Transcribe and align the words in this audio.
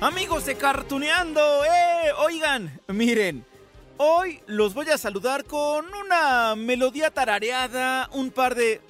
Amigos 0.00 0.44
de 0.44 0.56
Cartuneando, 0.56 1.40
¡eh! 1.64 2.12
Oigan, 2.18 2.82
miren, 2.88 3.46
hoy 3.96 4.40
los 4.46 4.74
voy 4.74 4.90
a 4.90 4.98
saludar 4.98 5.46
con 5.46 5.86
una 5.94 6.54
melodía 6.54 7.10
tarareada, 7.10 8.10
un 8.12 8.30
par 8.30 8.54
de 8.54 8.82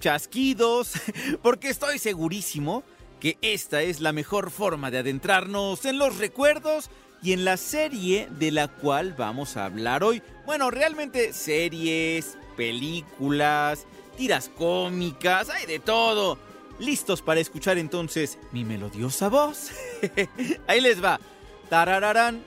chasquidos, 0.00 0.92
porque 1.42 1.68
estoy 1.68 1.98
segurísimo 1.98 2.82
que 3.20 3.36
esta 3.42 3.82
es 3.82 4.00
la 4.00 4.14
mejor 4.14 4.50
forma 4.50 4.90
de 4.90 4.98
adentrarnos 4.98 5.84
en 5.84 5.98
los 5.98 6.16
recuerdos 6.16 6.88
y 7.22 7.34
en 7.34 7.44
la 7.44 7.58
serie 7.58 8.28
de 8.30 8.50
la 8.50 8.68
cual 8.68 9.12
vamos 9.12 9.58
a 9.58 9.66
hablar 9.66 10.02
hoy. 10.02 10.22
Bueno, 10.46 10.70
realmente 10.70 11.34
series, 11.34 12.38
películas, 12.56 13.86
tiras 14.16 14.50
cómicas, 14.56 15.50
hay 15.50 15.66
de 15.66 15.78
todo. 15.78 16.38
¿Listos 16.78 17.22
para 17.22 17.40
escuchar 17.40 17.78
entonces 17.78 18.38
mi 18.52 18.64
melodiosa 18.64 19.28
voz? 19.28 19.70
Ahí 20.66 20.80
les 20.80 21.02
va. 21.02 21.20
Tarararán, 21.68 22.42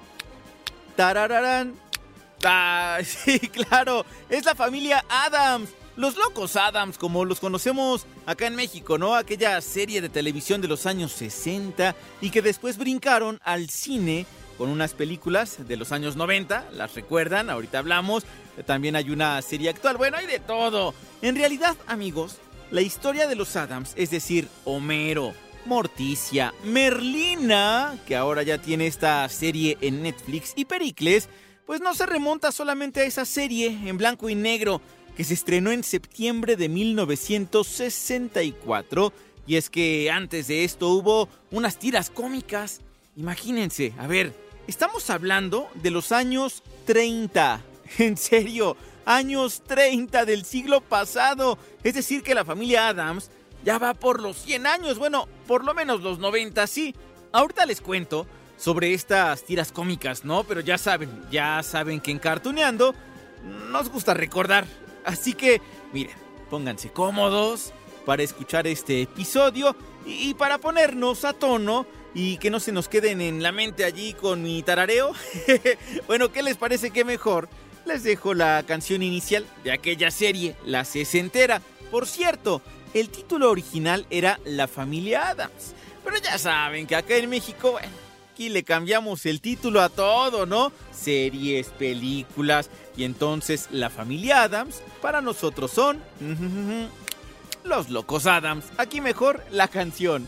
tarararán. 0.95 1.75
Ah, 2.43 2.99
sí, 3.03 3.39
claro, 3.39 4.05
es 4.29 4.45
la 4.45 4.55
familia 4.55 5.03
Adams. 5.09 5.69
Los 5.95 6.15
locos 6.15 6.55
Adams, 6.55 6.97
como 6.97 7.25
los 7.25 7.39
conocemos 7.39 8.05
acá 8.27 8.45
en 8.45 8.55
México, 8.55 8.99
¿no? 8.99 9.15
Aquella 9.15 9.59
serie 9.61 9.99
de 9.99 10.09
televisión 10.09 10.61
de 10.61 10.67
los 10.67 10.85
años 10.85 11.11
60 11.13 11.95
y 12.21 12.29
que 12.29 12.43
después 12.43 12.77
brincaron 12.77 13.39
al 13.43 13.69
cine 13.69 14.27
con 14.59 14.69
unas 14.69 14.93
películas 14.93 15.67
de 15.67 15.77
los 15.77 15.91
años 15.91 16.15
90, 16.15 16.69
las 16.73 16.93
recuerdan, 16.93 17.49
ahorita 17.49 17.79
hablamos. 17.79 18.23
También 18.65 18.95
hay 18.95 19.09
una 19.09 19.41
serie 19.41 19.69
actual, 19.69 19.97
bueno, 19.97 20.17
hay 20.17 20.27
de 20.27 20.39
todo. 20.39 20.93
En 21.21 21.35
realidad, 21.35 21.75
amigos, 21.87 22.37
la 22.71 22.81
historia 22.81 23.27
de 23.27 23.35
los 23.35 23.55
Adams, 23.55 23.93
es 23.95 24.11
decir, 24.11 24.47
Homero, 24.65 25.33
Morticia, 25.65 26.53
Merlina, 26.63 27.97
que 28.05 28.15
ahora 28.15 28.43
ya 28.43 28.57
tiene 28.57 28.87
esta 28.87 29.27
serie 29.29 29.77
en 29.81 30.01
Netflix, 30.01 30.53
y 30.55 30.65
Pericles, 30.65 31.29
pues 31.65 31.81
no 31.81 31.93
se 31.93 32.05
remonta 32.05 32.51
solamente 32.51 33.01
a 33.01 33.05
esa 33.05 33.25
serie 33.25 33.67
en 33.67 33.97
blanco 33.97 34.29
y 34.29 34.35
negro 34.35 34.81
que 35.17 35.23
se 35.23 35.33
estrenó 35.33 35.71
en 35.71 35.83
septiembre 35.83 36.55
de 36.55 36.69
1964. 36.69 39.11
Y 39.47 39.55
es 39.55 39.69
que 39.69 40.11
antes 40.11 40.47
de 40.47 40.63
esto 40.63 40.89
hubo 40.89 41.29
unas 41.51 41.77
tiras 41.77 42.09
cómicas. 42.09 42.81
Imagínense, 43.15 43.93
a 43.97 44.07
ver, 44.07 44.33
estamos 44.67 45.09
hablando 45.09 45.69
de 45.75 45.91
los 45.91 46.11
años 46.11 46.63
30. 46.85 47.63
En 47.99 48.17
serio, 48.17 48.75
años 49.07 49.63
30 49.65 50.25
del 50.25 50.45
siglo 50.45 50.81
pasado. 50.81 51.57
Es 51.83 51.95
decir, 51.95 52.21
que 52.21 52.35
la 52.35 52.45
familia 52.45 52.89
Adams 52.89 53.31
ya 53.63 53.79
va 53.79 53.93
por 53.93 54.21
los 54.21 54.37
100 54.37 54.67
años. 54.67 54.99
Bueno, 54.99 55.27
por 55.47 55.63
lo 55.63 55.73
menos 55.73 56.01
los 56.01 56.19
90, 56.19 56.67
sí. 56.67 56.93
Ahorita 57.31 57.65
les 57.65 57.81
cuento 57.81 58.27
sobre 58.57 58.93
estas 58.93 59.43
tiras 59.43 59.71
cómicas, 59.71 60.25
¿no? 60.25 60.43
Pero 60.43 60.61
ya 60.61 60.77
saben, 60.77 61.09
ya 61.31 61.63
saben 61.63 62.01
que 62.01 62.11
en 62.11 62.19
Cartuneando 62.19 62.93
nos 63.71 63.89
gusta 63.89 64.13
recordar. 64.13 64.65
Así 65.05 65.33
que, 65.33 65.61
miren, 65.93 66.15
pónganse 66.49 66.91
cómodos 66.91 67.71
para 68.05 68.23
escuchar 68.23 68.67
este 68.67 69.01
episodio 69.01 69.75
y, 70.05 70.29
y 70.29 70.33
para 70.33 70.57
ponernos 70.57 71.23
a 71.23 71.33
tono 71.33 71.85
y 72.13 72.37
que 72.37 72.49
no 72.49 72.59
se 72.59 72.71
nos 72.71 72.89
queden 72.89 73.21
en 73.21 73.43
la 73.43 73.51
mente 73.51 73.85
allí 73.85 74.13
con 74.13 74.43
mi 74.43 74.63
tarareo. 74.63 75.13
bueno, 76.07 76.31
¿qué 76.31 76.43
les 76.43 76.57
parece 76.57 76.91
que 76.91 77.05
mejor? 77.05 77.47
Les 77.87 78.03
dejo 78.03 78.33
la 78.33 78.63
canción 78.67 79.01
inicial 79.01 79.45
de 79.63 79.71
aquella 79.71 80.11
serie, 80.11 80.55
La 80.65 80.85
Sesentera. 80.85 81.61
Por 81.89 82.05
cierto, 82.05 82.61
el 82.93 83.09
título 83.09 83.49
original 83.49 84.05
era 84.09 84.39
La 84.45 84.67
Familia 84.67 85.29
Adams. 85.29 85.73
Pero 86.03 86.17
ya 86.17 86.37
saben 86.37 86.85
que 86.85 86.95
acá 86.95 87.15
en 87.15 87.29
México, 87.29 87.71
bueno, 87.71 87.87
aquí 88.31 88.49
le 88.49 88.63
cambiamos 88.63 89.25
el 89.25 89.41
título 89.41 89.81
a 89.81 89.89
todo, 89.89 90.45
¿no? 90.45 90.71
Series, 90.91 91.67
películas. 91.69 92.69
Y 92.95 93.03
entonces 93.03 93.67
La 93.71 93.89
Familia 93.89 94.43
Adams 94.43 94.81
para 95.01 95.21
nosotros 95.21 95.71
son... 95.71 96.01
Los 97.63 97.89
Locos 97.89 98.27
Adams. 98.27 98.65
Aquí 98.77 99.01
mejor 99.01 99.43
la 99.51 99.67
canción. 99.67 100.25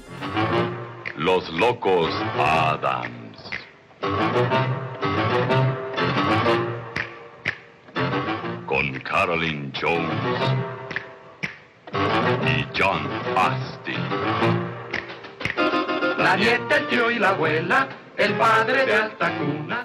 Los 1.16 1.50
Locos 1.54 2.12
Adams. 2.38 3.38
Carolyn 9.20 9.74
Jones 9.74 10.10
y 11.92 12.66
John 12.74 13.06
Astin. 13.36 14.00
La 16.18 16.38
nieta, 16.38 16.78
el 16.78 16.88
tío 16.88 17.12
y 17.12 17.20
la 17.20 17.32
abuela, 17.32 17.90
el 18.16 18.38
padre 18.38 18.86
de 18.86 18.96
alta 18.96 19.38
cuna. 19.38 19.84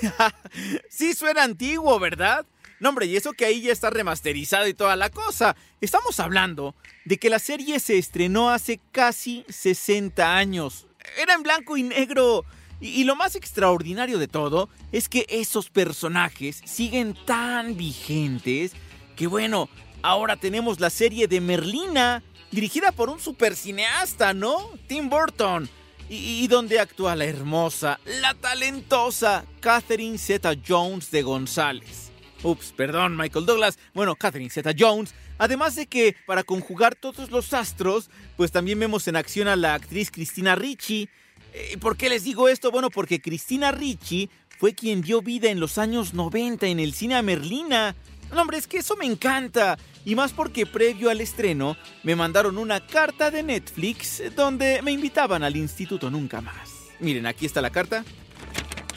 sí 0.88 1.12
suena 1.12 1.42
antiguo, 1.42 1.98
¿verdad? 1.98 2.46
No, 2.78 2.88
hombre, 2.88 3.04
y 3.04 3.16
eso 3.16 3.34
que 3.34 3.44
ahí 3.44 3.60
ya 3.60 3.72
está 3.72 3.90
remasterizado 3.90 4.66
y 4.66 4.72
toda 4.72 4.96
la 4.96 5.10
cosa. 5.10 5.56
Estamos 5.82 6.18
hablando 6.18 6.74
de 7.04 7.18
que 7.18 7.28
la 7.28 7.38
serie 7.38 7.80
se 7.80 7.98
estrenó 7.98 8.48
hace 8.48 8.80
casi 8.92 9.44
60 9.50 10.38
años. 10.38 10.86
Era 11.18 11.34
en 11.34 11.42
blanco 11.42 11.76
y 11.76 11.82
negro. 11.82 12.46
Y, 12.80 13.04
lo 13.04 13.14
más 13.14 13.36
extraordinario 13.36 14.18
de 14.18 14.28
todo 14.28 14.68
es 14.90 15.08
que 15.08 15.26
esos 15.28 15.68
personajes 15.68 16.62
siguen 16.64 17.14
tan 17.26 17.76
vigentes 17.76 18.72
que 19.16 19.26
bueno, 19.26 19.68
ahora 20.02 20.36
tenemos 20.36 20.80
la 20.80 20.88
serie 20.88 21.28
de 21.28 21.42
Merlina, 21.42 22.22
dirigida 22.50 22.90
por 22.90 23.10
un 23.10 23.20
supercineasta, 23.20 24.32
¿no? 24.32 24.70
Tim 24.86 25.10
Burton. 25.10 25.68
Y, 26.08 26.42
y 26.42 26.48
donde 26.48 26.80
actúa 26.80 27.14
la 27.14 27.26
hermosa, 27.26 28.00
la 28.04 28.34
talentosa 28.34 29.44
Catherine 29.60 30.18
Zeta 30.18 30.54
Jones 30.66 31.10
de 31.10 31.22
González. 31.22 32.10
Ups, 32.42 32.72
perdón, 32.76 33.16
Michael 33.16 33.46
Douglas. 33.46 33.78
Bueno, 33.94 34.16
Catherine 34.16 34.50
Zeta 34.50 34.72
Jones. 34.76 35.14
Además 35.38 35.74
de 35.76 35.86
que, 35.86 36.16
para 36.26 36.42
conjugar 36.42 36.94
todos 36.94 37.30
los 37.30 37.52
astros, 37.52 38.10
pues 38.36 38.52
también 38.52 38.80
vemos 38.80 39.06
en 39.08 39.16
acción 39.16 39.48
a 39.48 39.56
la 39.56 39.74
actriz 39.74 40.10
Cristina 40.10 40.54
Ricci. 40.54 41.08
¿Y 41.72 41.76
por 41.76 41.96
qué 41.96 42.08
les 42.08 42.24
digo 42.24 42.48
esto? 42.48 42.70
Bueno, 42.70 42.90
porque 42.90 43.20
Cristina 43.20 43.72
Ricci 43.72 44.30
fue 44.58 44.74
quien 44.74 45.00
dio 45.02 45.22
vida 45.22 45.50
en 45.50 45.60
los 45.60 45.78
años 45.78 46.14
90 46.14 46.66
en 46.66 46.80
el 46.80 46.92
cine 46.92 47.16
a 47.16 47.22
Merlina. 47.22 47.94
No, 48.32 48.42
hombre, 48.42 48.58
es 48.58 48.66
que 48.66 48.78
eso 48.78 48.96
me 48.96 49.06
encanta. 49.06 49.78
Y 50.04 50.14
más 50.14 50.32
porque 50.32 50.66
previo 50.66 51.10
al 51.10 51.20
estreno 51.20 51.76
me 52.02 52.16
mandaron 52.16 52.58
una 52.58 52.86
carta 52.86 53.30
de 53.30 53.42
Netflix 53.42 54.22
donde 54.34 54.80
me 54.82 54.92
invitaban 54.92 55.42
al 55.42 55.56
Instituto 55.56 56.10
Nunca 56.10 56.40
Más. 56.40 56.70
Miren, 57.00 57.26
aquí 57.26 57.46
está 57.46 57.60
la 57.60 57.70
carta. 57.70 58.04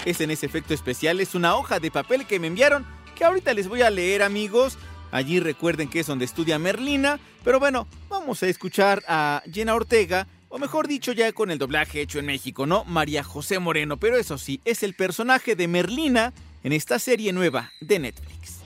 Es 0.06 0.22
en 0.22 0.32
ese 0.32 0.46
efecto 0.46 0.74
especial, 0.74 1.20
es 1.20 1.34
una 1.34 1.56
hoja 1.56 1.80
de 1.80 1.92
papel 1.92 2.26
que 2.26 2.40
me 2.40 2.48
enviaron 2.48 2.86
que 3.16 3.24
ahorita 3.24 3.54
les 3.54 3.68
voy 3.68 3.82
a 3.82 3.90
leer 3.90 4.22
amigos. 4.22 4.78
Allí 5.12 5.40
recuerden 5.40 5.90
que 5.90 6.00
es 6.00 6.08
donde 6.08 6.26
estudia 6.26 6.60
Merlina. 6.60 7.20
Pero 7.44 7.60
bueno, 7.60 7.88
vamos 8.10 8.42
a 8.44 8.48
escuchar 8.48 9.04
a 9.08 9.44
Jenna 9.52 9.76
Ortega 9.76 10.28
o 10.54 10.60
mejor 10.60 10.88
dicho 10.88 11.14
ya 11.14 11.32
con 11.32 11.50
el 11.50 11.58
doblaje 11.58 12.00
hecho 12.00 12.20
en 12.20 12.28
México, 12.28 12.68
¿no? 12.68 12.84
María 12.86 13.24
José 13.24 13.58
Moreno, 13.58 13.98
pero 13.98 14.18
eso 14.18 14.38
sí, 14.38 14.62
es 14.66 14.84
el 14.84 14.94
personaje 14.94 15.56
de 15.56 15.68
Merlina 15.68 16.32
en 16.64 16.74
esta 16.74 17.00
serie 17.00 17.34
nueva 17.34 17.72
de 17.82 17.98
Netflix. 17.98 18.60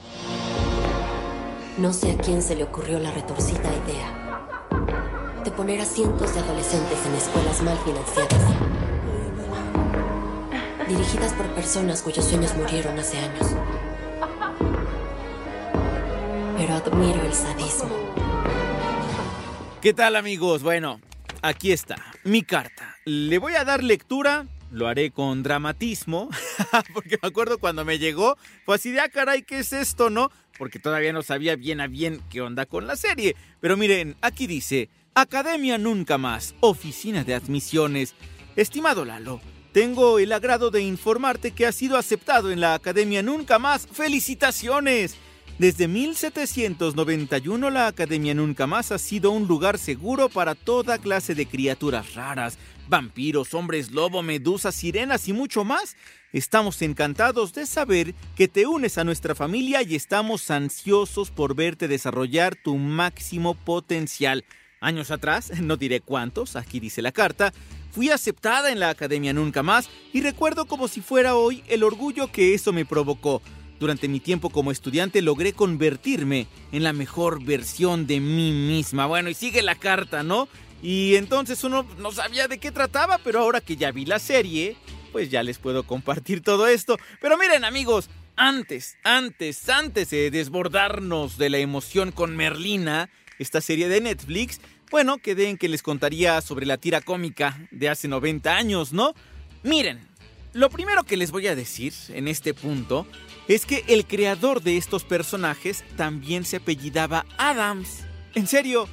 No 1.78 1.94
sé 1.94 2.12
a 2.12 2.18
quién 2.18 2.42
se 2.44 2.58
le 2.58 2.66
ocurrió 2.66 3.00
la 3.00 3.12
retorcida 3.12 3.72
idea 3.86 4.68
de 5.46 5.52
poner 5.52 5.80
a 5.80 5.86
cientos 5.86 6.34
de 6.34 6.42
adolescentes 6.42 7.06
en 7.06 7.14
escuelas 7.14 7.64
mal 7.64 7.78
financiadas, 7.78 8.42
dirigidas 10.90 11.32
por 11.36 11.46
personas 11.52 12.02
cuyos 12.02 12.26
sueños 12.26 12.54
murieron 12.58 13.00
hace 13.00 13.18
años. 13.18 13.48
Pero 16.58 16.74
admiro 16.74 17.24
el 17.24 17.34
sadismo. 17.34 17.96
¿Qué 19.82 19.94
tal 19.94 20.18
amigos? 20.18 20.64
Bueno, 20.64 21.00
aquí 21.48 21.72
está, 21.72 21.96
mi 22.24 22.44
carta. 22.44 22.96
Le 23.06 23.38
voy 23.38 23.54
a 23.54 23.64
dar 23.64 23.84
lectura, 23.84 24.46
lo 24.72 24.88
haré 24.88 25.12
con 25.12 25.44
dramatismo, 25.44 26.30
porque 26.94 27.18
me 27.22 27.28
acuerdo 27.30 27.58
cuando 27.58 27.86
me 27.86 28.00
llegó, 28.00 28.38
fue 28.66 28.76
así 28.76 28.92
de, 28.92 29.00
ah, 29.00 29.10
caray, 29.10 29.44
¿qué 29.44 29.60
es 29.60 29.74
esto, 29.74 30.10
no? 30.10 30.30
Porque 30.58 30.80
todavía 30.80 31.14
no 31.14 31.24
sabía 31.24 31.56
bien 31.56 31.80
a 31.80 31.88
bien 31.88 32.22
qué 32.30 32.42
onda 32.42 32.66
con 32.66 32.86
la 32.88 32.96
serie. 32.96 33.36
Pero 33.62 33.78
miren, 33.78 34.18
aquí 34.22 34.48
dice, 34.48 34.90
Academia 35.14 35.78
Nunca 35.78 36.18
Más, 36.18 36.56
Oficina 36.60 37.24
de 37.24 37.36
Admisiones. 37.36 38.16
Estimado 38.56 39.06
Lalo, 39.06 39.40
tengo 39.72 40.20
el 40.20 40.34
agrado 40.34 40.72
de 40.72 40.82
informarte 40.82 41.52
que 41.52 41.66
ha 41.66 41.72
sido 41.72 41.98
aceptado 41.98 42.52
en 42.52 42.60
la 42.60 42.74
Academia 42.74 43.22
Nunca 43.22 43.60
Más. 43.60 43.88
¡Felicitaciones! 43.88 45.16
Desde 45.60 45.88
1791 45.88 47.72
la 47.72 47.88
Academia 47.88 48.36
Nunca 48.36 48.68
Más 48.68 48.92
ha 48.92 49.00
sido 49.00 49.32
un 49.32 49.48
lugar 49.48 49.80
seguro 49.80 50.30
para 50.30 50.54
toda 50.54 51.00
clase 51.00 51.34
de 51.34 51.48
criaturas 51.48 52.14
raras, 52.14 52.60
vampiros, 52.88 53.56
hombres 53.56 53.90
lobo, 53.90 54.22
medusas, 54.22 54.76
sirenas 54.76 55.28
y 55.28 55.34
mucho 55.34 55.64
más. 55.64 55.98
Estamos 56.32 56.84
encantados 56.84 57.54
de 57.54 57.66
saber 57.66 58.14
que 58.36 58.48
te 58.48 58.68
unes 58.68 59.00
a 59.00 59.04
nuestra 59.04 59.34
familia 59.34 59.82
y 59.82 59.96
estamos 59.96 60.52
ansiosos 60.52 61.32
por 61.32 61.56
verte 61.56 61.88
desarrollar 61.88 62.56
tu 62.56 62.76
máximo 62.76 63.56
potencial. 63.56 64.46
Años 64.80 65.10
atrás, 65.10 65.52
no 65.60 65.76
diré 65.76 66.02
cuántos, 66.02 66.56
aquí 66.56 66.80
dice 66.80 67.02
la 67.02 67.12
carta, 67.12 67.52
fui 67.92 68.12
aceptada 68.12 68.72
en 68.72 68.80
la 68.80 68.90
Academia 68.90 69.34
Nunca 69.34 69.64
Más 69.64 69.90
y 70.14 70.22
recuerdo 70.22 70.66
como 70.66 70.88
si 70.88 71.02
fuera 71.02 71.34
hoy 71.34 71.64
el 71.68 71.84
orgullo 71.84 72.32
que 72.32 72.54
eso 72.54 72.72
me 72.74 72.86
provocó. 72.86 73.42
Durante 73.80 74.08
mi 74.08 74.20
tiempo 74.20 74.50
como 74.50 74.72
estudiante 74.72 75.22
logré 75.22 75.54
convertirme 75.54 76.48
en 76.72 76.84
la 76.84 76.94
mejor 76.94 77.44
versión 77.44 78.08
de 78.08 78.20
mí 78.20 78.52
misma. 78.52 79.06
Bueno, 79.06 79.30
y 79.30 79.34
sigue 79.34 79.62
la 79.62 79.76
carta, 79.76 80.24
¿no? 80.24 80.48
Y 80.82 81.16
entonces 81.16 81.64
uno 81.64 81.86
no 81.98 82.12
sabía 82.12 82.48
de 82.48 82.60
qué 82.60 82.72
trataba, 82.72 83.20
pero 83.24 83.40
ahora 83.40 83.62
que 83.62 83.76
ya 83.76 83.92
vi 83.92 84.06
la 84.06 84.20
serie, 84.20 84.76
pues 85.12 85.30
ya 85.30 85.44
les 85.44 85.58
puedo 85.58 85.84
compartir 85.84 86.42
todo 86.42 86.68
esto. 86.68 86.98
Pero 87.22 87.38
miren 87.38 87.66
amigos, 87.66 88.10
antes, 88.36 88.98
antes, 89.04 89.68
antes 89.70 90.10
de 90.12 90.30
desbordarnos 90.30 91.38
de 91.38 91.50
la 91.50 91.58
emoción 91.58 92.12
con 92.12 92.36
Merlina, 92.36 93.10
esta 93.40 93.62
serie 93.62 93.90
de 93.90 94.02
Netflix, 94.02 94.60
bueno, 94.90 95.18
quedé 95.18 95.50
en 95.50 95.58
que 95.58 95.70
les 95.70 95.84
contaría 95.84 96.40
sobre 96.42 96.66
la 96.66 96.78
tira 96.78 97.02
cómica 97.02 97.68
de 97.72 97.90
hace 97.90 98.08
90 98.08 98.56
años, 98.56 98.94
¿no? 98.94 99.14
Miren, 99.64 100.08
lo 100.58 100.72
primero 100.72 101.04
que 101.04 101.18
les 101.18 101.30
voy 101.30 101.46
a 101.46 101.56
decir 101.56 101.94
en 102.10 102.28
este 102.28 102.56
punto 102.56 103.06
es 103.48 103.68
que 103.68 103.86
el 103.88 104.08
creador 104.08 104.64
de 104.64 104.76
estos 104.76 105.04
personajes 105.04 105.84
también 105.96 106.46
se 106.46 106.58
apellidaba 106.58 107.28
Adams. 107.38 108.00
En 108.34 108.48
serio, 108.48 108.90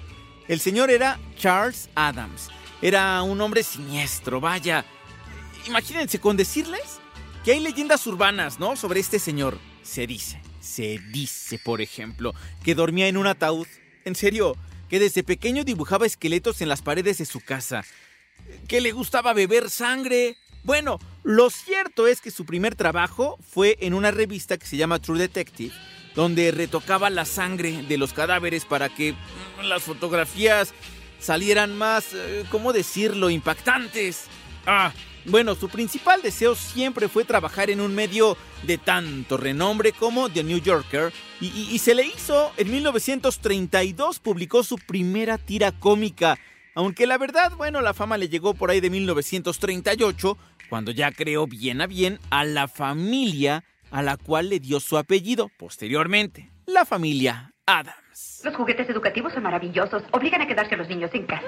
el 0.46 0.60
señor 0.60 0.90
era 0.90 1.18
Charles 1.38 1.88
Adams. 1.94 2.50
Era 2.82 3.22
un 3.22 3.40
hombre 3.40 3.62
siniestro, 3.62 4.42
vaya. 4.42 4.84
Imagínense 5.66 6.20
con 6.20 6.36
decirles 6.36 7.00
que 7.46 7.52
hay 7.52 7.60
leyendas 7.60 8.06
urbanas, 8.06 8.58
¿no? 8.58 8.76
Sobre 8.76 9.00
este 9.00 9.18
señor. 9.18 9.58
Se 9.82 10.06
dice, 10.06 10.42
se 10.60 10.98
dice, 11.12 11.58
por 11.58 11.80
ejemplo, 11.80 12.34
que 12.62 12.74
dormía 12.74 13.08
en 13.08 13.16
un 13.16 13.26
ataúd. 13.26 13.66
En 14.04 14.14
serio, 14.14 14.54
que 14.90 14.98
desde 14.98 15.22
pequeño 15.22 15.64
dibujaba 15.64 16.04
esqueletos 16.04 16.60
en 16.60 16.68
las 16.68 16.82
paredes 16.82 17.16
de 17.16 17.24
su 17.24 17.40
casa. 17.40 17.86
Que 18.68 18.80
le 18.80 18.92
gustaba 18.92 19.32
beber 19.32 19.70
sangre. 19.70 20.36
Bueno, 20.62 20.98
lo 21.22 21.50
cierto 21.50 22.06
es 22.06 22.20
que 22.20 22.30
su 22.30 22.46
primer 22.46 22.74
trabajo 22.74 23.38
fue 23.46 23.76
en 23.80 23.94
una 23.94 24.10
revista 24.10 24.56
que 24.56 24.66
se 24.66 24.76
llama 24.76 24.98
True 24.98 25.18
Detective, 25.18 25.74
donde 26.14 26.50
retocaba 26.50 27.10
la 27.10 27.24
sangre 27.24 27.82
de 27.88 27.98
los 27.98 28.12
cadáveres 28.12 28.64
para 28.64 28.88
que 28.88 29.12
mm, 29.12 29.64
las 29.64 29.82
fotografías 29.82 30.72
salieran 31.20 31.76
más, 31.76 32.12
eh, 32.14 32.44
¿cómo 32.50 32.72
decirlo?, 32.72 33.28
impactantes. 33.30 34.24
Ah, 34.66 34.92
bueno, 35.26 35.54
su 35.54 35.68
principal 35.70 36.20
deseo 36.22 36.54
siempre 36.54 37.08
fue 37.08 37.24
trabajar 37.24 37.70
en 37.70 37.80
un 37.80 37.94
medio 37.94 38.36
de 38.62 38.76
tanto 38.78 39.36
renombre 39.38 39.92
como 39.92 40.28
The 40.30 40.44
New 40.44 40.58
Yorker 40.60 41.12
y, 41.40 41.46
y- 41.46 41.68
y 41.72 41.78
se 41.78 41.94
le 41.94 42.04
hizo 42.06 42.52
en 42.58 42.70
1932, 42.70 44.18
publicó 44.18 44.62
su 44.62 44.76
primera 44.76 45.38
tira 45.38 45.72
cómica, 45.72 46.38
aunque 46.74 47.06
la 47.06 47.18
verdad, 47.18 47.52
bueno, 47.56 47.80
la 47.80 47.94
fama 47.94 48.18
le 48.18 48.28
llegó 48.28 48.54
por 48.54 48.70
ahí 48.70 48.80
de 48.80 48.90
1938, 48.90 50.36
cuando 50.68 50.90
ya 50.90 51.12
creó 51.12 51.46
bien 51.46 51.80
a 51.80 51.86
bien 51.86 52.18
a 52.30 52.44
la 52.44 52.68
familia 52.68 53.64
a 53.90 54.02
la 54.02 54.16
cual 54.16 54.48
le 54.48 54.58
dio 54.58 54.80
su 54.80 54.98
apellido 54.98 55.50
posteriormente, 55.56 56.50
la 56.66 56.84
familia 56.84 57.52
Adams. 57.66 58.42
Los 58.44 58.54
juguetes 58.56 58.88
educativos 58.88 59.32
son 59.32 59.42
maravillosos. 59.42 60.02
Obligan 60.10 60.42
a 60.42 60.46
quedarse 60.46 60.74
a 60.74 60.78
los 60.78 60.88
niños 60.88 61.10
en 61.14 61.26
casa. 61.26 61.44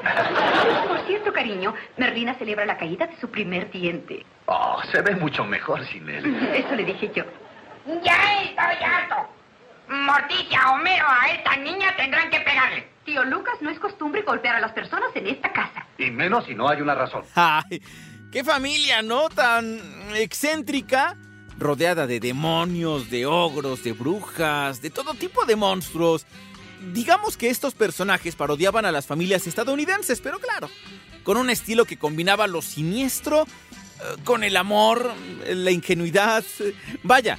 Por 0.88 1.06
cierto, 1.06 1.32
cariño, 1.32 1.74
Merlina 1.96 2.34
celebra 2.38 2.64
la 2.64 2.78
caída 2.78 3.06
de 3.06 3.16
su 3.20 3.28
primer 3.28 3.70
diente. 3.70 4.24
Oh, 4.46 4.80
se 4.90 5.02
ve 5.02 5.14
mucho 5.16 5.44
mejor 5.44 5.84
sin 5.86 6.08
él. 6.08 6.24
Eso 6.54 6.74
le 6.74 6.84
dije 6.84 7.10
yo. 7.14 7.24
Ya 8.02 8.42
estoy 8.42 8.84
harto. 8.84 9.28
Morticia, 9.88 10.70
Homero, 10.72 11.06
a 11.08 11.28
esta 11.28 11.56
niña 11.56 11.94
tendrán 11.96 12.30
que 12.30 12.40
pegarle. 12.40 12.88
Tío 13.04 13.24
Lucas, 13.24 13.54
no 13.60 13.70
es 13.70 13.78
costumbre 13.78 14.22
golpear 14.22 14.56
a 14.56 14.60
las 14.60 14.72
personas 14.72 15.10
en 15.14 15.28
esta 15.28 15.52
casa. 15.52 15.86
Y 15.98 16.10
menos 16.10 16.44
si 16.46 16.54
no 16.54 16.68
hay 16.68 16.80
una 16.80 16.94
razón. 16.94 17.22
Ay, 17.34 17.82
qué 18.32 18.42
familia, 18.42 19.02
¿no? 19.02 19.28
Tan 19.28 19.80
excéntrica, 20.14 21.16
rodeada 21.58 22.06
de 22.06 22.18
demonios, 22.18 23.10
de 23.10 23.26
ogros, 23.26 23.84
de 23.84 23.92
brujas, 23.92 24.82
de 24.82 24.90
todo 24.90 25.14
tipo 25.14 25.44
de 25.44 25.56
monstruos. 25.56 26.26
Digamos 26.92 27.36
que 27.36 27.48
estos 27.48 27.74
personajes 27.74 28.34
parodiaban 28.34 28.84
a 28.84 28.92
las 28.92 29.06
familias 29.06 29.46
estadounidenses, 29.46 30.20
pero 30.20 30.40
claro, 30.40 30.68
con 31.22 31.36
un 31.36 31.48
estilo 31.48 31.84
que 31.84 31.96
combinaba 31.96 32.46
lo 32.46 32.60
siniestro 32.60 33.42
eh, 33.42 34.16
con 34.24 34.42
el 34.42 34.56
amor, 34.56 35.12
la 35.48 35.70
ingenuidad. 35.70 36.44
Vaya, 37.02 37.38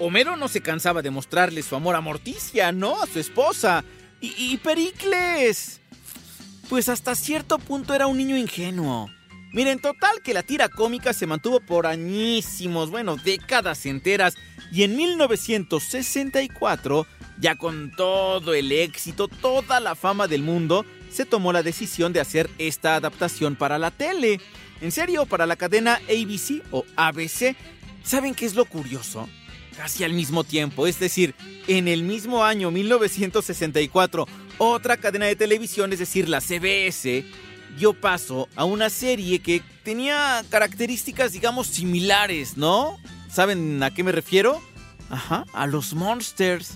Homero 0.00 0.36
no 0.36 0.46
se 0.46 0.60
cansaba 0.60 1.02
de 1.02 1.10
mostrarle 1.10 1.62
su 1.62 1.74
amor 1.74 1.96
a 1.96 2.00
Morticia, 2.00 2.70
¿no? 2.70 3.02
A 3.02 3.06
su 3.06 3.18
esposa. 3.18 3.84
Y, 4.20 4.56
Pericles. 4.58 5.80
Pues 6.68 6.88
hasta 6.88 7.14
cierto 7.14 7.58
punto 7.58 7.94
era 7.94 8.06
un 8.06 8.18
niño 8.18 8.36
ingenuo. 8.36 9.08
Miren, 9.52 9.80
total 9.80 10.20
que 10.22 10.34
la 10.34 10.42
tira 10.42 10.68
cómica 10.68 11.12
se 11.12 11.26
mantuvo 11.26 11.60
por 11.60 11.86
añísimos, 11.86 12.90
bueno, 12.90 13.16
décadas 13.16 13.86
enteras. 13.86 14.34
Y 14.70 14.82
en 14.82 14.96
1964, 14.96 17.06
ya 17.40 17.56
con 17.56 17.90
todo 17.96 18.54
el 18.54 18.70
éxito, 18.70 19.26
toda 19.26 19.80
la 19.80 19.94
fama 19.94 20.28
del 20.28 20.42
mundo, 20.42 20.84
se 21.10 21.24
tomó 21.24 21.52
la 21.52 21.62
decisión 21.62 22.12
de 22.12 22.20
hacer 22.20 22.50
esta 22.58 22.96
adaptación 22.96 23.56
para 23.56 23.78
la 23.78 23.90
tele. 23.90 24.40
En 24.80 24.92
serio, 24.92 25.26
para 25.26 25.46
la 25.46 25.56
cadena 25.56 26.00
ABC 26.08 26.62
o 26.70 26.84
ABC. 26.96 27.56
¿Saben 28.04 28.34
qué 28.34 28.46
es 28.46 28.54
lo 28.54 28.64
curioso? 28.64 29.28
Casi 29.78 30.02
al 30.02 30.12
mismo 30.12 30.42
tiempo, 30.42 30.88
es 30.88 30.98
decir, 30.98 31.36
en 31.68 31.86
el 31.86 32.02
mismo 32.02 32.44
año 32.44 32.72
1964, 32.72 34.26
otra 34.58 34.96
cadena 34.96 35.26
de 35.26 35.36
televisión, 35.36 35.92
es 35.92 36.00
decir, 36.00 36.28
la 36.28 36.40
CBS, 36.40 37.24
dio 37.78 37.92
paso 37.94 38.48
a 38.56 38.64
una 38.64 38.90
serie 38.90 39.38
que 39.38 39.62
tenía 39.84 40.44
características, 40.50 41.30
digamos, 41.30 41.68
similares, 41.68 42.56
¿no? 42.56 42.98
¿Saben 43.30 43.80
a 43.84 43.94
qué 43.94 44.02
me 44.02 44.10
refiero? 44.10 44.60
Ajá, 45.10 45.44
a 45.52 45.68
los 45.68 45.94
Monsters. 45.94 46.72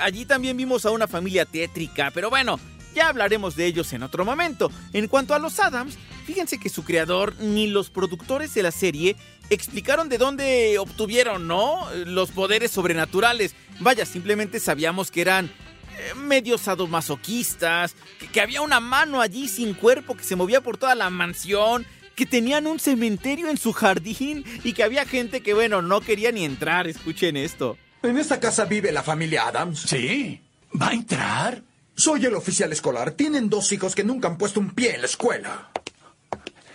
Allí 0.00 0.24
también 0.24 0.56
vimos 0.56 0.84
a 0.84 0.90
una 0.90 1.06
familia 1.06 1.44
tétrica, 1.44 2.10
pero 2.12 2.30
bueno, 2.30 2.58
ya 2.96 3.10
hablaremos 3.10 3.54
de 3.54 3.66
ellos 3.66 3.92
en 3.92 4.02
otro 4.02 4.24
momento. 4.24 4.72
En 4.92 5.06
cuanto 5.06 5.34
a 5.34 5.38
los 5.38 5.60
Adams, 5.60 5.96
fíjense 6.22 6.58
que 6.58 6.68
su 6.68 6.84
creador 6.84 7.34
ni 7.40 7.66
los 7.66 7.90
productores 7.90 8.54
de 8.54 8.62
la 8.62 8.70
serie 8.70 9.16
explicaron 9.50 10.08
de 10.08 10.18
dónde 10.18 10.78
obtuvieron, 10.78 11.46
¿no? 11.46 11.86
Los 12.06 12.30
poderes 12.30 12.70
sobrenaturales. 12.70 13.54
Vaya, 13.80 14.06
simplemente 14.06 14.60
sabíamos 14.60 15.10
que 15.10 15.20
eran 15.20 15.46
eh, 15.46 16.14
medios 16.14 16.62
sadomasoquistas, 16.62 17.94
que, 18.18 18.28
que 18.28 18.40
había 18.40 18.62
una 18.62 18.80
mano 18.80 19.20
allí 19.20 19.48
sin 19.48 19.74
cuerpo 19.74 20.16
que 20.16 20.24
se 20.24 20.36
movía 20.36 20.60
por 20.60 20.78
toda 20.78 20.94
la 20.94 21.10
mansión, 21.10 21.86
que 22.14 22.26
tenían 22.26 22.66
un 22.66 22.78
cementerio 22.78 23.48
en 23.48 23.58
su 23.58 23.72
jardín 23.72 24.44
y 24.64 24.72
que 24.72 24.82
había 24.82 25.04
gente 25.04 25.42
que, 25.42 25.54
bueno, 25.54 25.82
no 25.82 26.00
quería 26.00 26.32
ni 26.32 26.44
entrar. 26.44 26.86
Escuchen 26.86 27.36
esto. 27.36 27.76
¿En 28.02 28.18
esta 28.18 28.40
casa 28.40 28.64
vive 28.64 28.92
la 28.92 29.02
familia 29.02 29.46
Adams? 29.48 29.80
Sí. 29.80 30.40
¿Va 30.80 30.88
a 30.88 30.92
entrar? 30.94 31.62
Soy 31.94 32.24
el 32.24 32.34
oficial 32.34 32.72
escolar. 32.72 33.12
Tienen 33.12 33.50
dos 33.50 33.70
hijos 33.72 33.94
que 33.94 34.04
nunca 34.04 34.28
han 34.28 34.38
puesto 34.38 34.60
un 34.60 34.70
pie 34.70 34.94
en 34.94 35.02
la 35.02 35.06
escuela. 35.06 35.71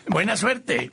Buena 0.09 0.37
suerte. 0.37 0.89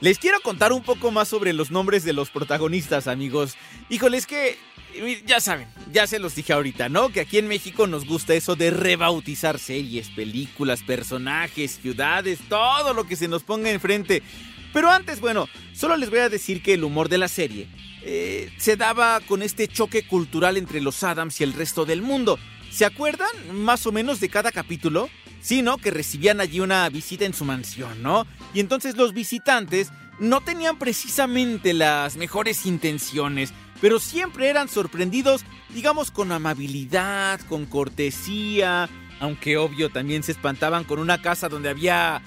Les 0.00 0.18
quiero 0.18 0.40
contar 0.40 0.72
un 0.72 0.82
poco 0.82 1.10
más 1.10 1.28
sobre 1.28 1.52
los 1.52 1.70
nombres 1.70 2.04
de 2.04 2.12
los 2.12 2.30
protagonistas, 2.30 3.08
amigos. 3.08 3.56
Híjole, 3.88 4.16
es 4.16 4.26
que, 4.26 4.56
ya 5.26 5.40
saben, 5.40 5.66
ya 5.92 6.06
se 6.06 6.20
los 6.20 6.36
dije 6.36 6.52
ahorita, 6.52 6.88
¿no? 6.88 7.08
Que 7.08 7.20
aquí 7.20 7.38
en 7.38 7.48
México 7.48 7.88
nos 7.88 8.06
gusta 8.06 8.34
eso 8.34 8.54
de 8.54 8.70
rebautizar 8.70 9.58
series, 9.58 10.10
películas, 10.10 10.82
personajes, 10.82 11.80
ciudades, 11.82 12.38
todo 12.48 12.94
lo 12.94 13.04
que 13.04 13.16
se 13.16 13.26
nos 13.26 13.42
ponga 13.42 13.70
enfrente. 13.70 14.22
Pero 14.72 14.90
antes, 14.90 15.20
bueno, 15.20 15.48
solo 15.72 15.96
les 15.96 16.10
voy 16.10 16.20
a 16.20 16.28
decir 16.28 16.62
que 16.62 16.74
el 16.74 16.84
humor 16.84 17.08
de 17.08 17.18
la 17.18 17.28
serie 17.28 17.68
eh, 18.02 18.50
se 18.58 18.76
daba 18.76 19.20
con 19.20 19.42
este 19.42 19.68
choque 19.68 20.06
cultural 20.06 20.56
entre 20.56 20.80
los 20.80 21.02
Adams 21.02 21.40
y 21.40 21.44
el 21.44 21.52
resto 21.52 21.84
del 21.84 22.02
mundo. 22.02 22.38
¿Se 22.70 22.84
acuerdan 22.84 23.28
más 23.52 23.86
o 23.86 23.92
menos 23.92 24.20
de 24.20 24.28
cada 24.28 24.52
capítulo? 24.52 25.08
Sí, 25.40 25.62
¿no? 25.62 25.78
Que 25.78 25.90
recibían 25.90 26.40
allí 26.40 26.60
una 26.60 26.88
visita 26.88 27.24
en 27.24 27.34
su 27.34 27.44
mansión, 27.44 28.02
¿no? 28.02 28.26
Y 28.52 28.60
entonces 28.60 28.96
los 28.96 29.14
visitantes 29.14 29.90
no 30.18 30.40
tenían 30.40 30.78
precisamente 30.78 31.72
las 31.72 32.16
mejores 32.16 32.66
intenciones. 32.66 33.52
pero 33.80 34.00
siempre 34.00 34.48
eran 34.48 34.68
sorprendidos, 34.68 35.44
digamos, 35.72 36.10
con 36.10 36.32
amabilidad, 36.32 37.40
con 37.42 37.64
cortesía, 37.64 38.88
aunque 39.20 39.56
obvio 39.56 39.88
también 39.88 40.24
se 40.24 40.32
espantaban 40.32 40.82
con 40.82 40.98
una 40.98 41.22
casa 41.22 41.48
donde 41.48 41.68
había 41.68 42.20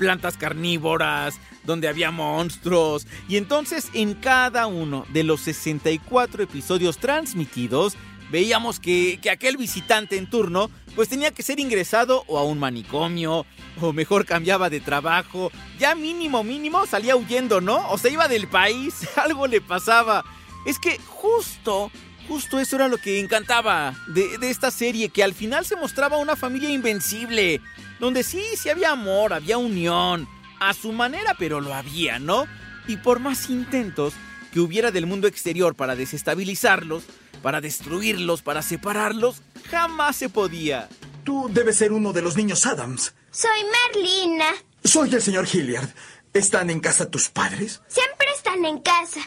plantas 0.00 0.38
carnívoras, 0.38 1.38
donde 1.64 1.86
había 1.86 2.10
monstruos, 2.10 3.06
y 3.28 3.36
entonces 3.36 3.90
en 3.92 4.14
cada 4.14 4.66
uno 4.66 5.04
de 5.12 5.24
los 5.24 5.42
64 5.42 6.42
episodios 6.42 6.96
transmitidos, 6.96 7.98
veíamos 8.30 8.80
que, 8.80 9.18
que, 9.20 9.28
aquel 9.28 9.58
visitante 9.58 10.16
en 10.16 10.30
turno 10.30 10.70
pues 10.96 11.10
tenía 11.10 11.32
que 11.32 11.42
ser 11.42 11.60
ingresado 11.60 12.24
o 12.28 12.38
a 12.38 12.44
un 12.44 12.58
manicomio, 12.58 13.44
o 13.78 13.92
mejor 13.92 14.24
cambiaba 14.24 14.70
de 14.70 14.80
trabajo, 14.80 15.52
ya 15.78 15.94
mínimo 15.94 16.42
mínimo 16.42 16.86
salía 16.86 17.14
huyendo, 17.14 17.60
¿no? 17.60 17.90
O 17.90 17.98
se 17.98 18.10
iba 18.10 18.26
del 18.26 18.48
país, 18.48 18.94
algo 19.16 19.46
le 19.46 19.60
pasaba. 19.60 20.24
Es 20.64 20.78
que 20.78 20.98
justo, 21.06 21.90
justo 22.26 22.58
eso 22.58 22.76
era 22.76 22.88
lo 22.88 22.96
que 22.96 23.20
encantaba 23.20 23.94
de, 24.08 24.38
de 24.38 24.50
esta 24.50 24.70
serie, 24.70 25.10
que 25.10 25.22
al 25.22 25.34
final 25.34 25.66
se 25.66 25.76
mostraba 25.76 26.16
una 26.16 26.36
familia 26.36 26.70
invencible, 26.70 27.60
donde 28.00 28.24
sí, 28.24 28.42
sí 28.56 28.70
había 28.70 28.90
amor, 28.90 29.32
había 29.32 29.58
unión, 29.58 30.28
a 30.58 30.74
su 30.74 30.92
manera, 30.92 31.36
pero 31.38 31.60
lo 31.60 31.74
había, 31.74 32.18
¿no? 32.18 32.46
Y 32.88 32.96
por 32.96 33.20
más 33.20 33.48
intentos 33.50 34.14
que 34.52 34.60
hubiera 34.60 34.90
del 34.90 35.06
mundo 35.06 35.28
exterior 35.28 35.76
para 35.76 35.94
desestabilizarlos, 35.94 37.04
para 37.42 37.60
destruirlos, 37.60 38.42
para 38.42 38.62
separarlos, 38.62 39.42
jamás 39.70 40.16
se 40.16 40.28
podía. 40.28 40.88
Tú 41.24 41.48
debes 41.52 41.76
ser 41.76 41.92
uno 41.92 42.12
de 42.12 42.22
los 42.22 42.36
niños 42.36 42.66
Adams. 42.66 43.14
Soy 43.30 43.60
Merlina. 43.94 44.46
Soy 44.82 45.14
el 45.14 45.22
señor 45.22 45.46
Hilliard. 45.50 45.88
¿Están 46.32 46.70
en 46.70 46.80
casa 46.80 47.10
tus 47.10 47.28
padres? 47.28 47.82
Siempre 47.88 48.26
están 48.34 48.64
en 48.64 48.80
casa. 48.80 49.20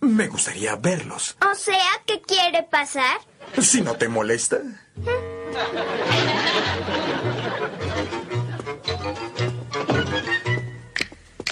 Me 0.00 0.28
gustaría 0.28 0.76
verlos. 0.76 1.36
O 1.50 1.54
sea, 1.54 2.02
¿qué 2.06 2.20
quiere 2.20 2.62
pasar? 2.64 3.18
Si 3.60 3.80
no 3.80 3.96
te 3.96 4.08
molesta. 4.08 4.58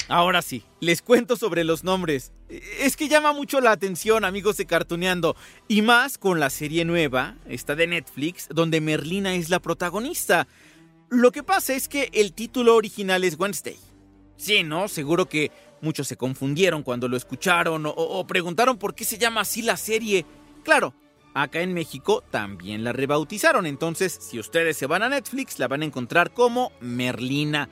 Ahora 0.08 0.40
sí, 0.40 0.62
les 0.80 1.02
cuento 1.02 1.36
sobre 1.36 1.64
los 1.64 1.82
nombres. 1.82 2.32
Es 2.48 2.96
que 2.96 3.08
llama 3.08 3.32
mucho 3.32 3.60
la 3.60 3.72
atención, 3.72 4.24
amigos 4.24 4.56
de 4.56 4.66
Cartuneando. 4.66 5.34
Y 5.66 5.82
más 5.82 6.16
con 6.16 6.38
la 6.38 6.48
serie 6.48 6.84
nueva, 6.84 7.34
esta 7.48 7.74
de 7.74 7.88
Netflix, 7.88 8.46
donde 8.48 8.80
Merlina 8.80 9.34
es 9.34 9.50
la 9.50 9.58
protagonista. 9.58 10.46
Lo 11.10 11.32
que 11.32 11.42
pasa 11.42 11.74
es 11.74 11.88
que 11.88 12.08
el 12.12 12.32
título 12.32 12.76
original 12.76 13.24
es 13.24 13.36
Wednesday. 13.38 13.76
Sí, 14.36 14.62
¿no? 14.62 14.86
Seguro 14.86 15.28
que 15.28 15.50
muchos 15.80 16.06
se 16.06 16.16
confundieron 16.16 16.84
cuando 16.84 17.08
lo 17.08 17.16
escucharon 17.16 17.86
o, 17.86 17.90
o 17.90 18.26
preguntaron 18.28 18.78
por 18.78 18.94
qué 18.94 19.04
se 19.04 19.18
llama 19.18 19.40
así 19.40 19.62
la 19.62 19.76
serie. 19.76 20.24
Claro, 20.62 20.94
acá 21.34 21.62
en 21.62 21.74
México 21.74 22.22
también 22.30 22.84
la 22.84 22.92
rebautizaron. 22.92 23.66
Entonces, 23.66 24.16
si 24.20 24.38
ustedes 24.38 24.76
se 24.76 24.86
van 24.86 25.02
a 25.02 25.08
Netflix, 25.08 25.58
la 25.58 25.66
van 25.66 25.82
a 25.82 25.86
encontrar 25.86 26.32
como 26.32 26.70
Merlina. 26.80 27.68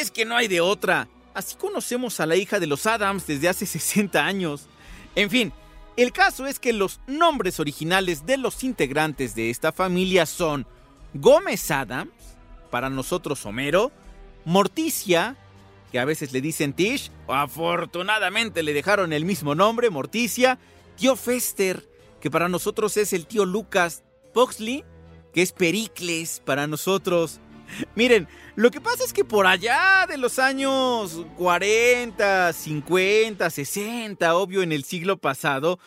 Es 0.00 0.12
que 0.12 0.24
no 0.24 0.36
hay 0.36 0.46
de 0.46 0.60
otra. 0.60 1.08
Así 1.34 1.56
conocemos 1.56 2.20
a 2.20 2.26
la 2.26 2.36
hija 2.36 2.58
de 2.60 2.66
los 2.66 2.86
Adams 2.86 3.26
desde 3.26 3.48
hace 3.48 3.66
60 3.66 4.24
años. 4.24 4.66
En 5.14 5.30
fin, 5.30 5.52
el 5.96 6.12
caso 6.12 6.46
es 6.46 6.58
que 6.58 6.72
los 6.72 7.00
nombres 7.06 7.60
originales 7.60 8.26
de 8.26 8.36
los 8.36 8.64
integrantes 8.64 9.34
de 9.34 9.50
esta 9.50 9.72
familia 9.72 10.26
son 10.26 10.66
Gómez 11.14 11.70
Adams, 11.70 12.12
para 12.70 12.88
nosotros 12.88 13.44
Homero, 13.44 13.90
Morticia, 14.44 15.36
que 15.90 15.98
a 15.98 16.04
veces 16.04 16.32
le 16.32 16.40
dicen 16.40 16.72
Tish, 16.72 17.10
afortunadamente 17.28 18.62
le 18.62 18.72
dejaron 18.72 19.12
el 19.12 19.24
mismo 19.24 19.54
nombre, 19.54 19.90
Morticia, 19.90 20.58
tío 20.96 21.16
Fester, 21.16 21.88
que 22.20 22.30
para 22.30 22.48
nosotros 22.48 22.96
es 22.96 23.12
el 23.12 23.26
tío 23.26 23.44
Lucas, 23.44 24.04
Poxley, 24.32 24.84
que 25.34 25.42
es 25.42 25.52
Pericles 25.52 26.40
para 26.44 26.66
nosotros. 26.66 27.40
Miren, 27.94 28.28
lo 28.56 28.70
que 28.70 28.80
pasa 28.80 29.04
es 29.04 29.12
que 29.12 29.24
por 29.24 29.46
allá 29.46 30.06
de 30.08 30.18
los 30.18 30.38
años 30.38 31.24
40, 31.36 32.52
50, 32.52 33.50
60, 33.50 34.34
obvio 34.34 34.62
en 34.62 34.72
el 34.72 34.84
siglo 34.84 35.18
pasado, 35.18 35.78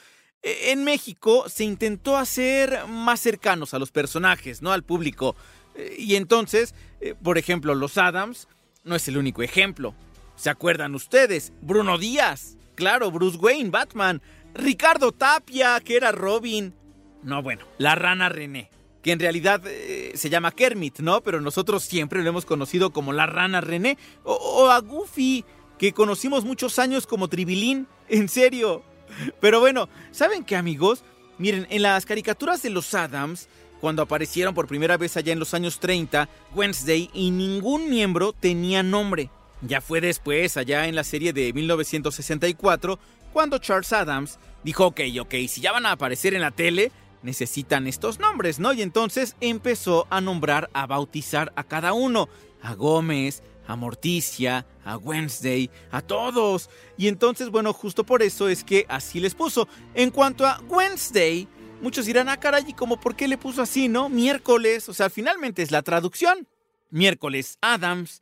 e, 0.42 0.72
en 0.72 0.84
México 0.84 1.46
se 1.50 1.64
intentó 1.64 2.18
hacer 2.18 2.88
más 2.88 3.20
cercanos 3.20 3.74
a 3.74 3.80
los 3.80 3.92
personajes, 3.92 4.62
¿no? 4.62 4.72
Al 4.72 4.84
público. 4.84 5.36
E, 5.76 5.96
y 5.98 6.16
entonces, 6.16 6.74
eh, 7.02 7.16
por 7.22 7.38
ejemplo, 7.38 7.76
los 7.76 7.98
Adams 7.98 8.48
no 8.84 8.96
es 8.96 9.08
el 9.08 9.18
único 9.18 9.44
ejemplo. 9.44 9.94
¿Se 10.36 10.50
acuerdan 10.50 10.96
ustedes? 10.96 11.54
Bruno 11.62 11.98
Díaz, 11.98 12.58
claro, 12.76 13.12
Bruce 13.12 13.38
Wayne, 13.38 13.70
Batman, 13.70 14.22
Ricardo 14.56 15.12
Tapia, 15.12 15.80
que 15.80 15.96
era 15.96 16.12
Robin. 16.12 16.74
No, 17.22 17.42
bueno, 17.42 17.66
la 17.78 17.96
rana 17.96 18.30
René 18.30 18.70
que 19.04 19.12
en 19.12 19.20
realidad 19.20 19.62
eh, 19.66 20.14
se 20.16 20.30
llama 20.30 20.52
Kermit, 20.52 21.00
¿no? 21.00 21.22
Pero 21.22 21.42
nosotros 21.42 21.84
siempre 21.84 22.24
lo 22.24 22.30
hemos 22.30 22.46
conocido 22.46 22.92
como 22.92 23.14
la 23.14 23.28
rana 23.28 23.62
René. 23.62 23.98
O, 24.24 24.34
o, 24.34 24.70
a 24.70 24.80
Goofy, 24.80 25.44
que 25.78 25.94
conocimos 25.94 26.46
muchos 26.46 26.80
años 26.80 27.06
como 27.06 27.28
Tribilín. 27.28 27.88
En 28.10 28.28
serio. 28.28 28.84
Pero 29.40 29.60
bueno, 29.60 29.88
¿saben 30.12 30.44
qué 30.44 30.56
amigos? 30.56 31.04
Miren, 31.38 31.66
en 31.70 31.82
las 31.82 32.06
caricaturas 32.06 32.62
de 32.62 32.70
los 32.70 32.94
Adams, 32.94 33.48
cuando 33.80 34.02
aparecieron 34.02 34.54
por 34.54 34.68
primera 34.68 34.98
vez 34.98 35.18
allá 35.18 35.34
en 35.34 35.40
los 35.40 35.54
años 35.54 35.80
30, 35.80 36.30
Wednesday 36.54 37.10
y 37.14 37.32
ningún 37.32 37.90
miembro 37.90 38.34
tenía 38.34 38.84
nombre. 38.84 39.30
Ya 39.62 39.82
fue 39.82 40.02
después, 40.02 40.58
allá 40.58 40.88
en 40.88 40.96
la 40.96 41.04
serie 41.04 41.34
de 41.34 41.54
1964, 41.54 43.00
cuando 43.32 43.58
Charles 43.58 43.94
Adams 43.94 44.38
dijo, 44.64 44.86
ok, 44.86 45.02
ok, 45.22 45.34
si 45.48 45.62
ya 45.62 45.72
van 45.72 45.86
a 45.86 45.92
aparecer 45.92 46.34
en 46.34 46.42
la 46.42 46.52
tele, 46.52 46.92
necesitan 47.24 47.88
estos 47.88 48.20
nombres, 48.20 48.60
¿no? 48.60 48.74
Y 48.74 48.82
entonces 48.82 49.36
empezó 49.42 50.08
a 50.10 50.22
nombrar, 50.22 50.70
a 50.74 50.86
bautizar 50.86 51.52
a 51.56 51.64
cada 51.64 51.94
uno, 51.94 52.30
a 52.62 52.76
Gómez, 52.76 53.42
a 53.68 53.76
Morticia, 53.76 54.66
a 54.86 54.98
Wednesday, 54.98 55.70
a 55.92 56.02
todos. 56.02 56.70
Y 56.98 57.08
entonces, 57.08 57.50
bueno, 57.50 57.74
justo 57.74 58.04
por 58.04 58.22
eso 58.22 58.50
es 58.50 58.64
que 58.64 58.86
así 58.90 59.20
les 59.20 59.36
puso. 59.36 59.68
En 59.94 60.12
cuanto 60.12 60.46
a 60.46 60.62
Wednesday, 60.68 61.48
muchos 61.82 62.06
dirán, 62.06 62.30
ah, 62.30 62.40
caray, 62.40 62.66
¿y 62.68 62.74
cómo 62.74 63.00
por 63.00 63.16
qué 63.16 63.28
le 63.28 63.38
puso 63.38 63.62
así, 63.62 63.88
no? 63.88 64.10
Miércoles, 64.10 64.90
o 64.90 64.94
sea, 64.94 65.10
finalmente 65.10 65.62
es 65.62 65.72
la 65.72 65.82
traducción. 65.82 66.48
Miércoles 66.90 67.58
Adams. 67.62 68.22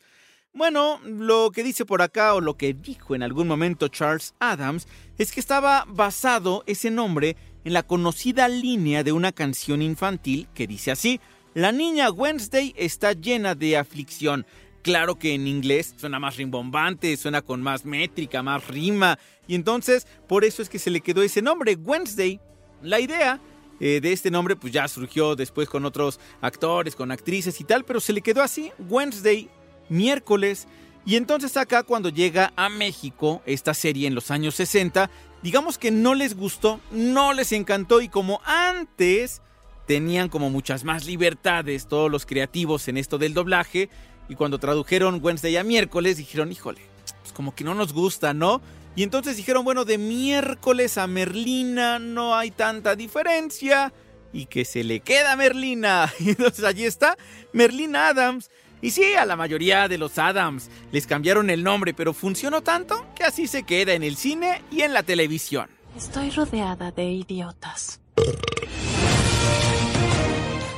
Bueno, 0.54 1.00
lo 1.06 1.52
que 1.52 1.64
dice 1.64 1.86
por 1.86 2.02
acá 2.02 2.34
o 2.34 2.42
lo 2.42 2.58
que 2.58 2.74
dijo 2.74 3.16
en 3.16 3.24
algún 3.24 3.48
momento 3.48 3.88
Charles 3.88 4.34
Adams 4.40 4.86
es 5.18 5.32
que 5.32 5.40
estaba 5.40 5.86
basado 5.88 6.64
ese 6.68 6.92
nombre 6.92 7.38
en 7.64 7.74
la 7.74 7.84
conocida 7.84 8.48
línea 8.48 9.04
de 9.04 9.12
una 9.12 9.32
canción 9.32 9.82
infantil 9.82 10.48
que 10.54 10.68
dice 10.68 10.92
así, 10.92 11.20
la 11.54 11.72
niña 11.72 12.12
Wednesday 12.12 12.74
está 12.78 13.14
llena 13.14 13.56
de 13.56 13.78
aflicción. 13.78 14.46
Claro 14.84 15.20
que 15.20 15.36
en 15.36 15.48
inglés 15.48 15.94
suena 15.98 16.20
más 16.20 16.38
rimbombante, 16.38 17.16
suena 17.18 17.42
con 17.42 17.62
más 17.62 17.86
métrica, 17.86 18.42
más 18.42 18.68
rima, 18.68 19.20
y 19.48 19.56
entonces 19.56 20.08
por 20.28 20.44
eso 20.44 20.62
es 20.62 20.70
que 20.70 20.80
se 20.80 20.90
le 20.90 21.02
quedó 21.02 21.22
ese 21.22 21.42
nombre, 21.42 21.76
Wednesday. 21.76 22.40
La 22.82 23.00
idea 23.00 23.40
eh, 23.80 24.00
de 24.02 24.14
este 24.14 24.32
nombre 24.32 24.56
pues 24.56 24.72
ya 24.72 24.88
surgió 24.88 25.36
después 25.36 25.68
con 25.68 25.86
otros 25.86 26.20
actores, 26.40 26.96
con 26.96 27.12
actrices 27.12 27.60
y 27.60 27.64
tal, 27.64 27.84
pero 27.84 28.00
se 28.00 28.14
le 28.14 28.22
quedó 28.22 28.42
así, 28.42 28.72
Wednesday, 28.90 29.50
miércoles. 29.90 30.68
Y 31.06 31.16
entonces 31.16 31.58
acá 31.58 31.84
cuando 31.84 32.10
llega 32.10 32.54
a 32.56 32.70
México 32.70 33.42
esta 33.46 33.74
serie 33.74 34.08
en 34.08 34.16
los 34.16 34.32
años 34.32 34.56
60, 34.56 35.10
digamos 35.44 35.78
que 35.78 35.92
no 35.92 36.14
les 36.16 36.36
gustó, 36.36 36.80
no 36.92 37.34
les 37.34 37.52
encantó 37.52 38.02
y 38.02 38.10
como 38.10 38.42
antes 38.46 39.42
tenían 39.88 40.30
como 40.30 40.50
muchas 40.50 40.84
más 40.84 41.06
libertades 41.06 41.88
todos 41.88 42.10
los 42.10 42.26
creativos 42.26 42.88
en 42.88 42.98
esto 42.98 43.18
del 43.18 43.34
doblaje 43.34 43.90
y 44.30 44.36
cuando 44.36 44.60
tradujeron 44.60 45.20
Wednesday 45.22 45.58
a 45.58 45.64
miércoles 45.64 46.18
dijeron, 46.18 46.52
híjole, 46.52 46.82
pues 47.22 47.34
como 47.34 47.54
que 47.54 47.64
no 47.64 47.76
nos 47.76 47.92
gusta, 47.94 48.34
¿no? 48.34 48.62
Y 48.96 49.04
entonces 49.04 49.38
dijeron, 49.38 49.64
bueno, 49.64 49.86
de 49.86 49.98
miércoles 49.98 50.98
a 50.98 51.08
Merlina 51.08 52.00
no 52.00 52.36
hay 52.36 52.52
tanta 52.52 52.96
diferencia 52.96 53.94
y 54.34 54.46
que 54.46 54.66
se 54.66 54.84
le 54.84 55.00
queda 55.00 55.36
Merlina. 55.36 56.12
Y 56.20 56.30
entonces 56.30 56.64
allí 56.64 56.86
está 56.86 57.18
Merlina 57.54 58.10
Adams. 58.10 58.50
Y 58.82 58.92
sí, 58.92 59.14
a 59.14 59.26
la 59.26 59.36
mayoría 59.36 59.88
de 59.88 59.98
los 59.98 60.18
Adams 60.18 60.70
les 60.92 61.06
cambiaron 61.06 61.50
el 61.50 61.64
nombre, 61.64 61.94
pero 61.94 62.14
funcionó 62.14 62.62
tanto 62.62 63.06
que 63.16 63.24
así 63.24 63.48
se 63.48 63.64
queda 63.64 63.94
en 63.94 64.04
el 64.04 64.16
cine 64.16 64.64
y 64.72 64.82
en 64.82 64.94
la 64.94 65.04
televisión. 65.04 65.70
Estoy 65.96 66.32
rodeada 66.32 66.92
de 66.92 67.04
idiotas. 67.04 68.00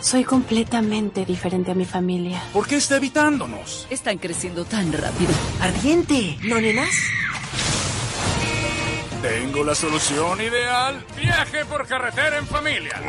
Soy 0.01 0.25
completamente 0.25 1.23
diferente 1.23 1.71
a 1.71 1.75
mi 1.75 1.85
familia. 1.85 2.43
¿Por 2.51 2.67
qué 2.67 2.75
está 2.75 2.97
evitándonos? 2.97 3.87
Están 3.89 4.17
creciendo 4.17 4.65
tan 4.65 4.91
rápido. 4.91 5.31
Ardiente, 5.61 6.37
¿no, 6.43 6.59
nenas? 6.59 6.93
Tengo 9.21 9.63
la 9.63 9.73
solución 9.73 10.41
ideal. 10.41 11.05
Viaje 11.15 11.63
por 11.63 11.87
carretera 11.87 12.37
en 12.37 12.45
familia. 12.45 13.01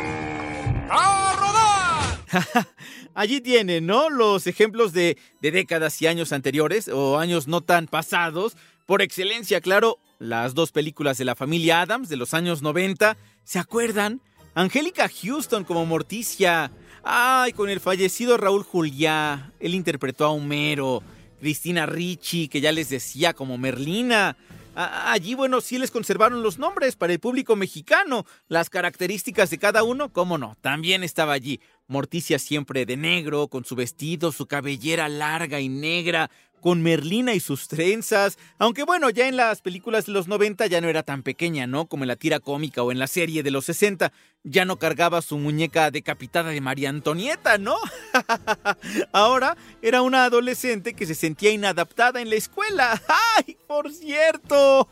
¡A 0.89 1.33
rodar! 1.37 2.65
Allí 3.15 3.41
tienen, 3.41 3.85
¿no? 3.85 4.09
Los 4.09 4.45
ejemplos 4.45 4.93
de, 4.93 5.17
de 5.41 5.51
décadas 5.51 6.01
y 6.01 6.07
años 6.07 6.33
anteriores 6.33 6.89
o 6.89 7.17
años 7.17 7.47
no 7.47 7.61
tan 7.61 7.87
pasados. 7.87 8.55
Por 8.85 9.01
excelencia, 9.01 9.61
claro, 9.61 9.99
las 10.19 10.53
dos 10.53 10.71
películas 10.71 11.17
de 11.17 11.25
la 11.25 11.35
familia 11.35 11.81
Adams 11.81 12.09
de 12.09 12.17
los 12.17 12.33
años 12.33 12.61
90. 12.61 13.17
¿Se 13.43 13.57
acuerdan? 13.57 14.21
Angélica 14.53 15.09
Houston 15.09 15.63
como 15.63 15.85
Morticia. 15.85 16.71
Ay, 17.03 17.53
con 17.53 17.69
el 17.69 17.79
fallecido 17.79 18.37
Raúl 18.37 18.63
Juliá. 18.63 19.51
Él 19.59 19.75
interpretó 19.75 20.25
a 20.25 20.29
Homero. 20.29 21.01
Cristina 21.39 21.85
Ricci, 21.85 22.47
que 22.47 22.61
ya 22.61 22.71
les 22.71 22.89
decía 22.89 23.33
como 23.33 23.57
Merlina. 23.57 24.35
Allí, 24.75 25.35
bueno, 25.35 25.61
sí 25.61 25.77
les 25.77 25.91
conservaron 25.91 26.43
los 26.43 26.59
nombres 26.59 26.95
para 26.95 27.13
el 27.13 27.19
público 27.19 27.55
mexicano. 27.55 28.25
Las 28.47 28.69
características 28.69 29.49
de 29.49 29.57
cada 29.57 29.83
uno, 29.83 30.11
cómo 30.11 30.37
no, 30.37 30.55
también 30.61 31.03
estaba 31.03 31.33
allí. 31.33 31.59
Morticia 31.87 32.39
siempre 32.39 32.85
de 32.85 32.97
negro, 32.97 33.47
con 33.47 33.63
su 33.63 33.75
vestido, 33.75 34.31
su 34.31 34.47
cabellera 34.47 35.07
larga 35.07 35.59
y 35.59 35.69
negra, 35.69 36.29
con 36.65 36.81
Merlina 36.81 37.35
y 37.35 37.39
sus 37.39 37.67
trenzas, 37.67 38.39
aunque 38.57 38.81
bueno, 38.81 39.11
ya 39.11 39.27
en 39.27 39.37
las 39.37 39.61
películas 39.61 40.07
de 40.07 40.13
los 40.13 40.27
90 40.27 40.65
ya 40.65 40.81
no 40.81 40.89
era 40.89 41.03
tan 41.03 41.21
pequeña, 41.21 41.67
¿no? 41.67 41.85
Como 41.85 42.05
en 42.05 42.07
la 42.07 42.15
tira 42.15 42.39
cómica 42.39 42.81
o 42.81 42.91
en 42.91 42.97
la 42.97 43.05
serie 43.05 43.43
de 43.43 43.51
los 43.51 43.65
60, 43.65 44.11
ya 44.43 44.65
no 44.65 44.79
cargaba 44.79 45.21
su 45.21 45.37
muñeca 45.37 45.91
decapitada 45.91 46.49
de 46.49 46.61
María 46.61 46.89
Antonieta, 46.89 47.59
¿no? 47.59 47.75
Ahora 49.13 49.55
era 49.83 50.01
una 50.01 50.25
adolescente 50.25 50.95
que 50.95 51.05
se 51.05 51.13
sentía 51.13 51.51
inadaptada 51.51 52.19
en 52.19 52.31
la 52.31 52.37
escuela. 52.37 52.99
¡Ay, 53.37 53.57
por 53.67 53.91
cierto! 53.91 54.89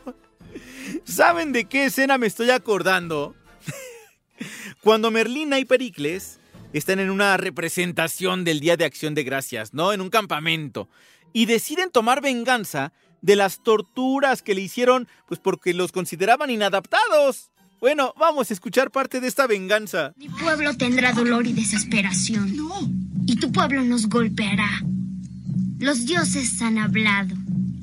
¿Saben 1.02 1.50
de 1.50 1.64
qué 1.64 1.86
escena 1.86 2.18
me 2.18 2.28
estoy 2.28 2.50
acordando? 2.50 3.34
Cuando 4.80 5.10
Merlina 5.10 5.58
y 5.58 5.64
Pericles 5.64 6.38
están 6.72 7.00
en 7.00 7.10
una 7.10 7.36
representación 7.36 8.44
del 8.44 8.60
Día 8.60 8.76
de 8.76 8.84
Acción 8.84 9.16
de 9.16 9.24
Gracias, 9.24 9.74
¿no? 9.74 9.92
En 9.92 10.00
un 10.00 10.10
campamento 10.10 10.88
y 11.34 11.44
deciden 11.44 11.90
tomar 11.90 12.22
venganza 12.22 12.94
de 13.20 13.36
las 13.36 13.62
torturas 13.62 14.40
que 14.40 14.54
le 14.54 14.62
hicieron, 14.62 15.08
pues 15.26 15.40
porque 15.40 15.74
los 15.74 15.92
consideraban 15.92 16.48
inadaptados. 16.48 17.50
Bueno, 17.80 18.14
vamos 18.18 18.48
a 18.48 18.54
escuchar 18.54 18.90
parte 18.90 19.20
de 19.20 19.28
esta 19.28 19.46
venganza. 19.46 20.14
Mi 20.16 20.28
pueblo 20.28 20.74
tendrá 20.76 21.12
dolor 21.12 21.46
y 21.46 21.52
desesperación. 21.52 22.56
No. 22.56 22.88
Y 23.26 23.36
tu 23.36 23.52
pueblo 23.52 23.82
nos 23.82 24.08
golpeará. 24.08 24.70
Los 25.78 26.06
dioses 26.06 26.62
han 26.62 26.78
hablado 26.78 27.34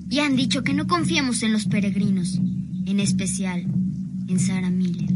y 0.09 0.19
han 0.19 0.35
dicho 0.35 0.63
que 0.63 0.73
no 0.73 0.87
confiemos 0.87 1.43
en 1.43 1.53
los 1.53 1.65
peregrinos, 1.65 2.35
en 2.85 2.99
especial 2.99 3.65
en 4.27 4.39
Sarah 4.39 4.69
Miller. 4.69 5.09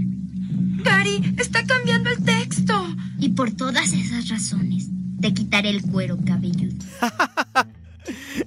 Gary, 0.84 1.34
está 1.38 1.66
cambiando 1.66 2.10
el 2.10 2.24
texto. 2.24 2.96
Y 3.18 3.30
por 3.30 3.52
todas 3.52 3.94
esas 3.94 4.28
razones, 4.28 4.88
te 5.22 5.34
quitaré 5.34 5.70
el 5.70 5.84
cuero 5.84 6.18
cabelludo. 6.26 6.76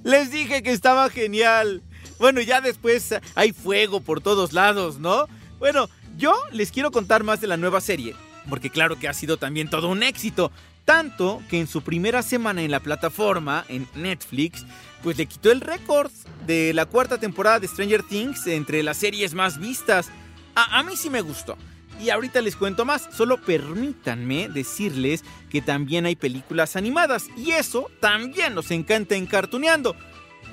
Les 0.03 0.31
dije 0.31 0.63
que 0.63 0.71
estaba 0.71 1.09
genial. 1.09 1.81
Bueno, 2.19 2.41
ya 2.41 2.61
después 2.61 3.15
hay 3.35 3.53
fuego 3.53 4.01
por 4.01 4.21
todos 4.21 4.53
lados, 4.53 4.99
¿no? 4.99 5.27
Bueno, 5.59 5.89
yo 6.17 6.33
les 6.51 6.71
quiero 6.71 6.91
contar 6.91 7.23
más 7.23 7.41
de 7.41 7.47
la 7.47 7.57
nueva 7.57 7.81
serie, 7.81 8.15
porque 8.49 8.69
claro 8.69 8.99
que 8.99 9.07
ha 9.07 9.13
sido 9.13 9.37
también 9.37 9.69
todo 9.69 9.87
un 9.87 10.03
éxito. 10.03 10.51
Tanto 10.85 11.41
que 11.49 11.59
en 11.59 11.67
su 11.67 11.83
primera 11.83 12.23
semana 12.23 12.63
en 12.63 12.71
la 12.71 12.79
plataforma, 12.79 13.63
en 13.69 13.87
Netflix, 13.93 14.65
pues 15.03 15.17
le 15.17 15.27
quitó 15.27 15.51
el 15.51 15.61
récord 15.61 16.11
de 16.47 16.73
la 16.73 16.87
cuarta 16.87 17.19
temporada 17.19 17.59
de 17.59 17.67
Stranger 17.67 18.03
Things 18.03 18.47
entre 18.47 18.81
las 18.81 18.97
series 18.97 19.33
más 19.33 19.59
vistas. 19.59 20.09
A, 20.55 20.81
mí 20.83 20.97
sí 20.97 21.09
me 21.09 21.21
gustó. 21.21 21.57
Y 21.99 22.11
ahorita 22.11 22.41
les 22.41 22.55
cuento 22.55 22.85
más, 22.85 23.09
solo 23.11 23.41
permítanme 23.41 24.47
decirles 24.47 25.25
que 25.49 25.61
también 25.61 26.05
hay 26.05 26.15
películas 26.15 26.77
animadas 26.77 27.27
y 27.35 27.51
eso 27.51 27.91
también 27.99 28.55
nos 28.55 28.71
encanta 28.71 29.15
en 29.15 29.25
Cartuneando. 29.25 29.95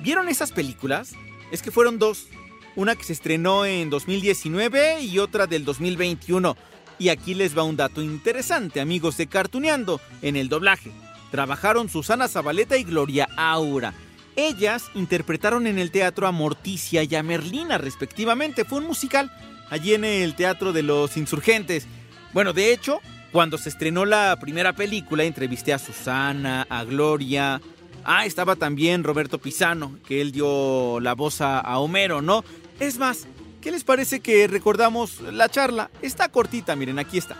¿Vieron 0.01 0.27
esas 0.27 0.51
películas? 0.51 1.13
Es 1.51 1.61
que 1.61 1.71
fueron 1.71 1.99
dos, 1.99 2.27
una 2.75 2.95
que 2.95 3.05
se 3.05 3.13
estrenó 3.13 3.65
en 3.65 3.89
2019 3.89 5.01
y 5.01 5.19
otra 5.19 5.47
del 5.47 5.63
2021. 5.63 6.57
Y 6.99 7.09
aquí 7.09 7.33
les 7.33 7.57
va 7.57 7.63
un 7.63 7.77
dato 7.77 8.01
interesante, 8.01 8.81
amigos 8.81 9.15
de 9.15 9.27
Cartuneando, 9.27 10.01
en 10.21 10.35
el 10.35 10.49
doblaje. 10.49 10.91
Trabajaron 11.31 11.87
Susana 11.87 12.27
Zabaleta 12.27 12.77
y 12.77 12.83
Gloria 12.83 13.29
Aura. 13.37 13.93
Ellas 14.35 14.91
interpretaron 14.95 15.65
en 15.65 15.79
el 15.79 15.91
teatro 15.91 16.27
a 16.27 16.31
Morticia 16.31 17.03
y 17.03 17.15
a 17.15 17.23
Merlina 17.23 17.77
respectivamente. 17.77 18.65
Fue 18.65 18.79
un 18.79 18.85
musical 18.85 19.31
allí 19.69 19.93
en 19.93 20.05
el 20.05 20.35
Teatro 20.35 20.73
de 20.73 20.83
los 20.83 21.17
Insurgentes. 21.17 21.87
Bueno, 22.33 22.53
de 22.53 22.71
hecho, 22.71 23.01
cuando 23.31 23.57
se 23.57 23.69
estrenó 23.69 24.05
la 24.05 24.37
primera 24.39 24.73
película, 24.73 25.23
entrevisté 25.23 25.73
a 25.73 25.79
Susana, 25.79 26.65
a 26.69 26.83
Gloria. 26.83 27.61
Ah, 28.03 28.25
estaba 28.25 28.55
también 28.55 29.03
Roberto 29.03 29.37
Pisano, 29.37 29.97
que 30.07 30.21
él 30.21 30.31
dio 30.31 30.99
la 31.01 31.13
voz 31.13 31.41
a, 31.41 31.77
Homero, 31.77 32.21
¿no? 32.21 32.43
Es 32.79 32.97
más, 32.97 33.27
¿qué 33.61 33.71
les 33.71 33.83
parece 33.83 34.21
que 34.21 34.47
recordamos 34.47 35.21
la 35.21 35.49
charla? 35.49 35.91
Está 36.01 36.29
cortita, 36.29 36.75
miren, 36.75 36.99
aquí 36.99 37.17
está. 37.17 37.35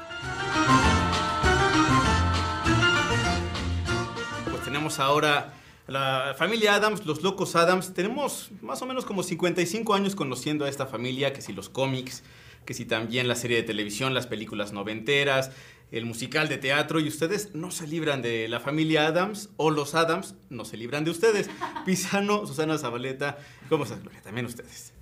Pues 4.52 4.64
tenemos 4.64 5.00
ahora 5.00 5.54
la 5.88 6.36
familia 6.38 6.76
Adams, 6.76 7.06
los 7.06 7.24
locos 7.24 7.56
Adams, 7.56 7.94
tenemos 7.94 8.52
más 8.62 8.82
o 8.82 8.86
menos 8.86 9.06
como 9.06 9.24
55 9.24 9.94
años 9.94 10.16
conociendo 10.16 10.66
a 10.66 10.70
esta 10.70 10.86
familia, 10.86 11.32
que 11.32 11.42
si 11.42 11.54
los 11.54 11.70
cómics, 11.70 12.24
que 12.66 12.74
si 12.74 12.86
también 12.86 13.28
la 13.28 13.36
serie 13.36 13.58
de 13.58 13.64
televisión, 13.64 14.14
las 14.14 14.28
películas 14.28 14.74
noventeras, 14.74 15.52
el 15.92 16.06
musical 16.06 16.50
de 16.50 16.58
teatro, 16.58 17.00
y 17.00 17.08
ustedes 17.08 17.56
no 17.56 17.72
se 17.72 17.88
libran 17.88 18.22
de 18.22 18.50
la 18.50 18.60
familia 18.60 19.08
Adams, 19.08 19.50
o 19.56 19.72
los 19.72 19.96
Adams 19.96 20.36
no 20.50 20.66
se 20.66 20.76
libran 20.76 21.06
de 21.06 21.12
ustedes. 21.12 21.50
Pisano, 21.86 22.46
Susana 22.46 22.78
Zabaleta, 22.78 23.38
¿cómo 23.70 23.86
estás, 23.86 24.02
Gloria? 24.02 24.22
También 24.22 24.46
ustedes. 24.46 24.94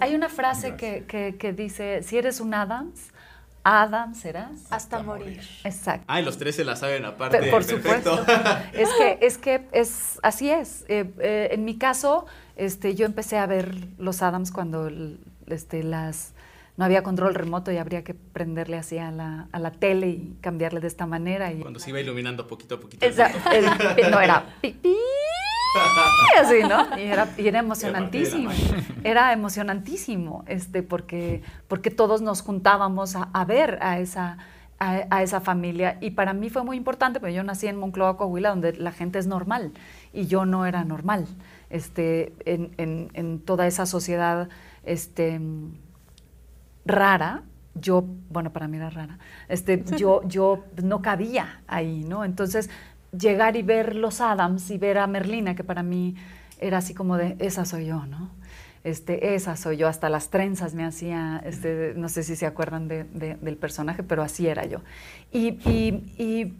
Hay 0.00 0.14
una 0.14 0.30
frase 0.30 0.74
que, 0.76 1.04
que, 1.06 1.36
que 1.38 1.52
dice, 1.52 2.02
si 2.02 2.16
eres 2.16 2.40
un 2.40 2.54
Adams, 2.54 3.12
Adam 3.64 4.14
serás. 4.14 4.70
Hasta, 4.70 5.02
morir. 5.02 5.40
Exacto. 5.64 6.04
Ah, 6.06 6.20
y 6.20 6.24
los 6.24 6.36
tres 6.36 6.54
se 6.54 6.64
la 6.64 6.76
saben 6.76 7.04
aparte. 7.06 7.50
por 7.50 7.64
supuesto. 7.64 8.24
es 8.74 8.90
que, 8.98 9.18
es 9.22 9.38
que 9.38 9.66
es, 9.72 10.20
así 10.22 10.50
es. 10.50 10.84
Eh, 10.88 11.10
eh, 11.18 11.48
en 11.52 11.64
mi 11.64 11.78
caso, 11.78 12.26
este, 12.56 12.94
yo 12.94 13.06
empecé 13.06 13.38
a 13.38 13.46
ver 13.46 13.74
los 13.98 14.20
Adams 14.22 14.52
cuando 14.52 14.90
este, 15.46 15.82
las, 15.82 16.34
no 16.76 16.84
había 16.84 17.02
control 17.02 17.34
remoto 17.34 17.72
y 17.72 17.78
habría 17.78 18.04
que 18.04 18.12
prenderle 18.12 18.76
así 18.76 18.98
a 18.98 19.10
la, 19.10 19.48
a 19.50 19.58
la 19.58 19.70
tele 19.70 20.08
y 20.08 20.36
cambiarle 20.42 20.80
de 20.80 20.88
esta 20.88 21.06
manera. 21.06 21.50
Y... 21.50 21.60
Cuando 21.60 21.80
se 21.80 21.88
iba 21.88 22.00
iluminando 22.00 22.46
poquito 22.46 22.74
a 22.74 22.80
poquito. 22.80 23.06
no, 24.10 24.20
era 24.20 24.44
pipí 24.60 24.94
así, 26.40 26.62
¿no? 26.68 26.98
Y 26.98 27.02
era, 27.02 27.28
era 27.36 27.58
emocionantísimo. 27.58 28.50
Era 29.02 29.32
emocionantísimo, 29.32 30.44
este, 30.46 30.82
porque, 30.82 31.42
porque 31.68 31.90
todos 31.90 32.22
nos 32.22 32.42
juntábamos 32.42 33.16
a, 33.16 33.44
ver 33.44 33.78
a 33.82 33.98
esa, 33.98 34.38
a, 34.78 35.22
esa 35.22 35.40
familia. 35.40 35.98
Y 36.00 36.10
para 36.10 36.32
mí 36.32 36.50
fue 36.50 36.64
muy 36.64 36.76
importante, 36.76 37.20
porque 37.20 37.34
yo 37.34 37.42
nací 37.42 37.66
en 37.66 37.76
Moncloa, 37.76 38.16
Coahuila, 38.16 38.50
donde 38.50 38.74
la 38.74 38.92
gente 38.92 39.18
es 39.18 39.26
normal 39.26 39.72
y 40.12 40.26
yo 40.26 40.46
no 40.46 40.66
era 40.66 40.84
normal. 40.84 41.26
Este, 41.70 42.32
en, 42.44 42.72
en, 42.78 43.10
en 43.14 43.40
toda 43.40 43.66
esa 43.66 43.86
sociedad 43.86 44.48
este, 44.84 45.40
rara, 46.84 47.42
yo, 47.74 48.04
bueno, 48.30 48.52
para 48.52 48.68
mí 48.68 48.76
era 48.76 48.90
rara, 48.90 49.18
este, 49.48 49.82
yo, 49.96 50.22
yo 50.26 50.64
no 50.82 51.02
cabía 51.02 51.62
ahí, 51.66 52.04
¿no? 52.04 52.24
Entonces, 52.24 52.70
llegar 53.18 53.56
y 53.56 53.62
ver 53.62 53.94
los 53.94 54.20
Adams 54.20 54.70
y 54.70 54.78
ver 54.78 54.98
a 54.98 55.06
Merlina, 55.06 55.54
que 55.54 55.64
para 55.64 55.82
mí 55.82 56.16
era 56.58 56.78
así 56.78 56.94
como 56.94 57.16
de, 57.16 57.36
esa 57.38 57.64
soy 57.64 57.86
yo, 57.86 58.06
¿no? 58.06 58.30
Este, 58.84 59.34
esa 59.34 59.56
soy 59.56 59.78
yo, 59.78 59.88
hasta 59.88 60.10
las 60.10 60.28
trenzas 60.28 60.74
me 60.74 60.84
hacía, 60.84 61.42
este, 61.44 61.94
no 61.96 62.08
sé 62.10 62.22
si 62.22 62.36
se 62.36 62.44
acuerdan 62.44 62.86
de, 62.86 63.04
del 63.04 63.56
personaje, 63.56 64.02
pero 64.02 64.22
así 64.22 64.46
era 64.46 64.66
yo. 64.66 64.80
Y, 65.32 65.58
y, 66.18 66.54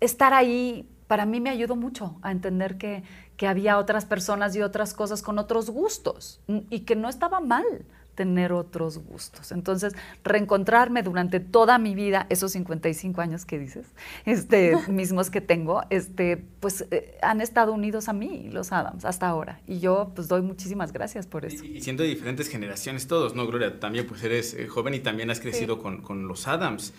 estar 0.00 0.32
ahí 0.32 0.88
para 1.06 1.26
mí 1.26 1.40
me 1.40 1.50
ayudó 1.50 1.76
mucho 1.76 2.18
a 2.22 2.30
entender 2.30 2.78
que, 2.78 3.02
que 3.36 3.46
había 3.46 3.78
otras 3.78 4.04
personas 4.04 4.54
y 4.56 4.62
otras 4.62 4.94
cosas 4.94 5.22
con 5.22 5.38
otros 5.38 5.68
gustos 5.68 6.40
y 6.46 6.80
que 6.80 6.96
no 6.96 7.08
estaba 7.08 7.40
mal 7.40 7.64
tener 8.20 8.52
otros 8.52 8.98
gustos. 8.98 9.50
Entonces, 9.50 9.94
reencontrarme 10.24 11.02
durante 11.02 11.40
toda 11.40 11.78
mi 11.78 11.94
vida, 11.94 12.26
esos 12.28 12.52
55 12.52 13.18
años 13.22 13.46
que 13.46 13.58
dices, 13.58 13.86
este, 14.26 14.76
mismos 14.88 15.30
que 15.30 15.40
tengo, 15.40 15.84
este, 15.88 16.36
pues 16.36 16.84
eh, 16.90 17.16
han 17.22 17.40
estado 17.40 17.72
unidos 17.72 18.10
a 18.10 18.12
mí, 18.12 18.50
los 18.52 18.72
Adams, 18.72 19.06
hasta 19.06 19.26
ahora. 19.26 19.62
Y 19.66 19.80
yo, 19.80 20.12
pues, 20.14 20.28
doy 20.28 20.42
muchísimas 20.42 20.92
gracias 20.92 21.26
por 21.26 21.46
eso. 21.46 21.64
Y, 21.64 21.80
siendo 21.80 22.02
de 22.02 22.10
diferentes 22.10 22.50
generaciones 22.50 23.06
todos, 23.06 23.34
¿no, 23.34 23.46
Gloria? 23.46 23.80
También, 23.80 24.06
pues, 24.06 24.22
eres 24.22 24.52
eh, 24.52 24.66
joven 24.68 24.92
y 24.92 25.00
también 25.00 25.30
has 25.30 25.40
crecido 25.40 25.78
con, 25.78 26.02
con, 26.02 26.28
los 26.28 26.46
Adams. 26.46 26.92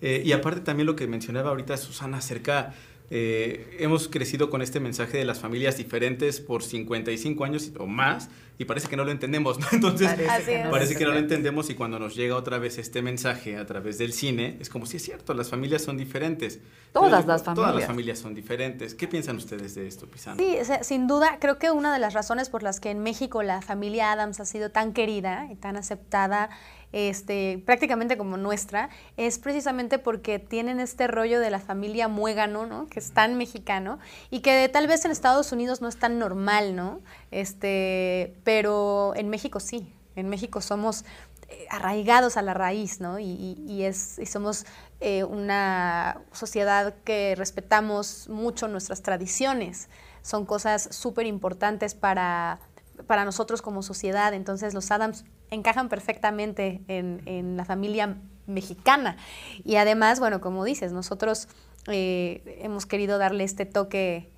Eh, 0.00 0.22
y 0.24 0.30
aparte 0.30 0.60
también 0.60 0.86
lo 0.86 0.94
que 0.94 1.08
mencionaba 1.08 1.50
ahorita 1.50 1.76
Susana 1.76 2.18
acerca 2.18 2.72
eh, 3.10 3.78
hemos 3.80 4.06
crecido 4.06 4.50
con 4.50 4.60
este 4.60 4.80
mensaje 4.80 5.16
de 5.16 5.24
las 5.24 5.40
familias 5.40 5.78
diferentes 5.78 6.40
por 6.40 6.62
55 6.62 7.42
años 7.44 7.72
o 7.78 7.86
más 7.86 8.28
y 8.58 8.64
parece 8.64 8.88
que 8.88 8.96
no 8.96 9.04
lo 9.04 9.12
entendemos, 9.12 9.58
¿no? 9.58 9.66
Entonces, 9.72 10.08
parece, 10.08 10.96
que, 10.96 11.04
no, 11.04 11.12
lo 11.12 11.18
entendemos 11.18 11.70
y 11.70 11.74
cuando 11.74 12.00
nos 12.00 12.16
llega 12.16 12.34
otra 12.34 12.58
vez 12.58 12.76
este 12.78 13.02
mensaje 13.02 13.56
a 13.56 13.64
través 13.64 13.98
del 13.98 14.12
cine, 14.12 14.58
es 14.60 14.68
como 14.68 14.84
si 14.84 14.96
es 14.96 15.04
cierto, 15.04 15.32
las 15.32 15.48
familias 15.48 15.82
son 15.82 15.96
diferentes. 15.96 16.58
Todas 16.92 17.24
las 17.24 17.44
familias. 17.44 17.54
Todas 17.54 17.74
las 17.76 17.86
familias 17.86 18.18
son 18.18 18.34
diferentes. 18.34 18.94
¿Qué 18.94 19.06
piensan 19.06 19.36
ustedes 19.36 19.76
de 19.76 19.86
esto, 19.86 20.06
Pisano? 20.06 20.42
Sí, 20.42 20.56
sin 20.82 21.06
duda, 21.06 21.38
creo 21.40 21.58
que 21.58 21.70
una 21.70 21.92
de 21.92 22.00
las 22.00 22.14
razones 22.14 22.50
por 22.50 22.64
las 22.64 22.80
que 22.80 22.90
en 22.90 22.98
México 22.98 23.44
la 23.44 23.62
familia 23.62 24.10
Adams 24.10 24.40
ha 24.40 24.44
sido 24.44 24.70
tan 24.70 24.92
querida 24.92 25.46
y 25.50 25.54
tan 25.54 25.76
aceptada 25.76 26.50
este, 26.92 27.62
prácticamente 27.66 28.16
como 28.16 28.36
nuestra, 28.36 28.88
es 29.16 29.38
precisamente 29.38 29.98
porque 29.98 30.38
tienen 30.38 30.80
este 30.80 31.06
rollo 31.06 31.38
de 31.40 31.50
la 31.50 31.60
familia 31.60 32.08
muégano, 32.08 32.66
¿no? 32.66 32.86
Que 32.86 33.00
es 33.00 33.12
tan 33.12 33.36
mexicano 33.36 33.98
y 34.30 34.40
que 34.40 34.68
tal 34.68 34.86
vez 34.86 35.04
en 35.04 35.10
Estados 35.10 35.52
Unidos 35.52 35.82
no 35.82 35.88
es 35.88 35.98
tan 35.98 36.18
normal, 36.18 36.74
¿no? 36.74 37.00
Este, 37.30 38.34
pero 38.44 39.12
en 39.16 39.28
México 39.28 39.60
sí. 39.60 39.92
En 40.16 40.28
México 40.28 40.60
somos 40.60 41.04
eh, 41.48 41.66
arraigados 41.70 42.36
a 42.36 42.42
la 42.42 42.54
raíz, 42.54 43.00
¿no? 43.00 43.18
Y, 43.18 43.82
es, 43.82 44.20
somos 44.30 44.66
eh, 45.00 45.24
una 45.24 46.20
sociedad 46.32 46.94
que 47.04 47.34
respetamos 47.36 48.28
mucho 48.28 48.68
nuestras 48.68 49.02
tradiciones. 49.02 49.88
Son 50.22 50.44
cosas 50.44 50.88
súper 50.90 51.26
importantes 51.26 51.94
para, 51.94 52.60
para 53.06 53.24
nosotros 53.24 53.62
como 53.62 53.82
sociedad. 53.82 54.34
Entonces 54.34 54.74
los 54.74 54.90
Adams 54.90 55.24
encajan 55.50 55.88
perfectamente 55.88 56.82
en, 56.88 57.56
la 57.56 57.64
familia 57.64 58.16
mexicana. 58.46 59.16
Y 59.64 59.76
además, 59.76 60.20
bueno, 60.20 60.40
como 60.40 60.64
dices, 60.64 60.92
nosotros 60.92 61.48
eh, 61.86 62.58
hemos 62.62 62.86
querido 62.86 63.18
darle 63.18 63.44
este 63.44 63.66
toque 63.66 64.30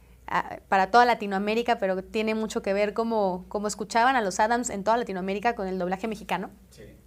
para 0.69 0.91
toda 0.91 1.05
Latinoamérica, 1.05 1.79
pero 1.79 2.03
tiene 2.05 2.35
mucho 2.35 2.63
que 2.63 2.73
ver 2.73 2.95
como, 2.95 3.45
como 3.49 3.67
escuchaban 3.67 4.15
a 4.15 4.21
los 4.21 4.39
Adams 4.39 4.71
en 4.71 4.85
toda 4.85 4.97
Latinoamérica 4.97 5.55
con 5.55 5.67
el 5.67 5.79
doblaje 5.79 6.07
mexicano. 6.07 6.51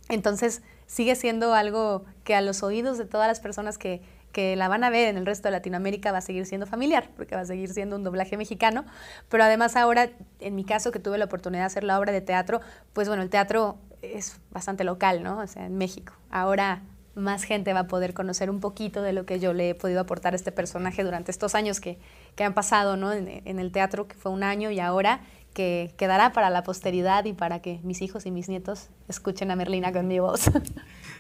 Entonces 0.10 0.62
sigue 0.88 1.16
siendo 1.16 1.54
algo 1.54 2.04
que 2.26 2.36
a 2.36 2.42
los 2.42 2.64
oídos 2.64 2.98
de 2.98 3.06
todas 3.06 3.28
las 3.28 3.40
personas 3.40 3.78
que, 3.78 4.02
que 4.34 4.58
la 4.58 4.68
van 4.68 4.84
a 4.84 4.90
ver 4.90 5.08
en 5.08 5.18
el 5.18 5.26
resto 5.26 5.48
de 5.48 5.54
Latinoamérica 5.54 6.12
va 6.12 6.18
a 6.18 6.22
seguir 6.22 6.46
siendo 6.46 6.68
familiar, 6.68 7.10
porque 7.16 7.36
va 7.36 7.42
a 7.42 7.46
seguir 7.46 7.70
siendo 7.70 7.96
un 7.96 8.04
doblaje 8.04 8.36
mexicano, 8.36 8.84
pero 9.30 9.46
además 9.46 9.78
ahora, 9.78 10.10
en 10.40 10.56
mi 10.56 10.66
caso, 10.66 10.92
que 10.92 11.00
tuve 11.00 11.18
la 11.18 11.26
oportunidad 11.26 11.62
de 11.62 11.68
hacer 11.68 11.84
la 11.86 11.98
obra 11.98 12.12
de 12.12 12.20
teatro, 12.20 12.60
pues 12.92 13.08
bueno, 13.08 13.24
el 13.24 13.30
teatro 13.30 13.78
es 14.02 14.42
bastante 14.52 14.84
local, 14.84 15.24
¿no? 15.24 15.40
O 15.40 15.48
sea, 15.48 15.66
en 15.66 15.78
México. 15.78 16.14
Ahora 16.30 16.82
más 17.16 17.44
gente 17.44 17.74
va 17.74 17.82
a 17.82 17.88
poder 17.88 18.14
conocer 18.14 18.50
un 18.50 18.60
poquito 18.60 19.02
de 19.02 19.14
lo 19.14 19.26
que 19.26 19.40
yo 19.40 19.54
le 19.54 19.70
he 19.70 19.76
podido 19.76 20.02
aportar 20.02 20.34
a 20.34 20.36
este 20.36 20.52
personaje 20.52 21.04
durante 21.04 21.32
estos 21.32 21.56
años 21.56 21.80
que, 21.80 22.00
que 22.36 22.44
han 22.44 22.54
pasado, 22.54 22.98
¿no? 22.98 23.12
En, 23.14 23.60
el 23.60 23.72
teatro, 23.72 24.08
que 24.08 24.16
fue 24.16 24.32
un 24.32 24.44
año, 24.44 24.72
y 24.72 24.80
ahora 24.80 25.22
que 25.54 25.94
quedará 25.98 26.34
para 26.34 26.50
la 26.50 26.64
posteridad 26.64 27.26
y 27.26 27.34
para 27.34 27.62
que 27.62 27.80
mis 27.84 28.02
hijos 28.02 28.26
y 28.26 28.32
mis 28.32 28.50
nietos 28.50 28.90
escuchen 29.08 29.52
a 29.52 29.56
Merlina 29.56 29.92
con 29.92 30.08
mi 30.08 30.20
voz. 30.20 30.50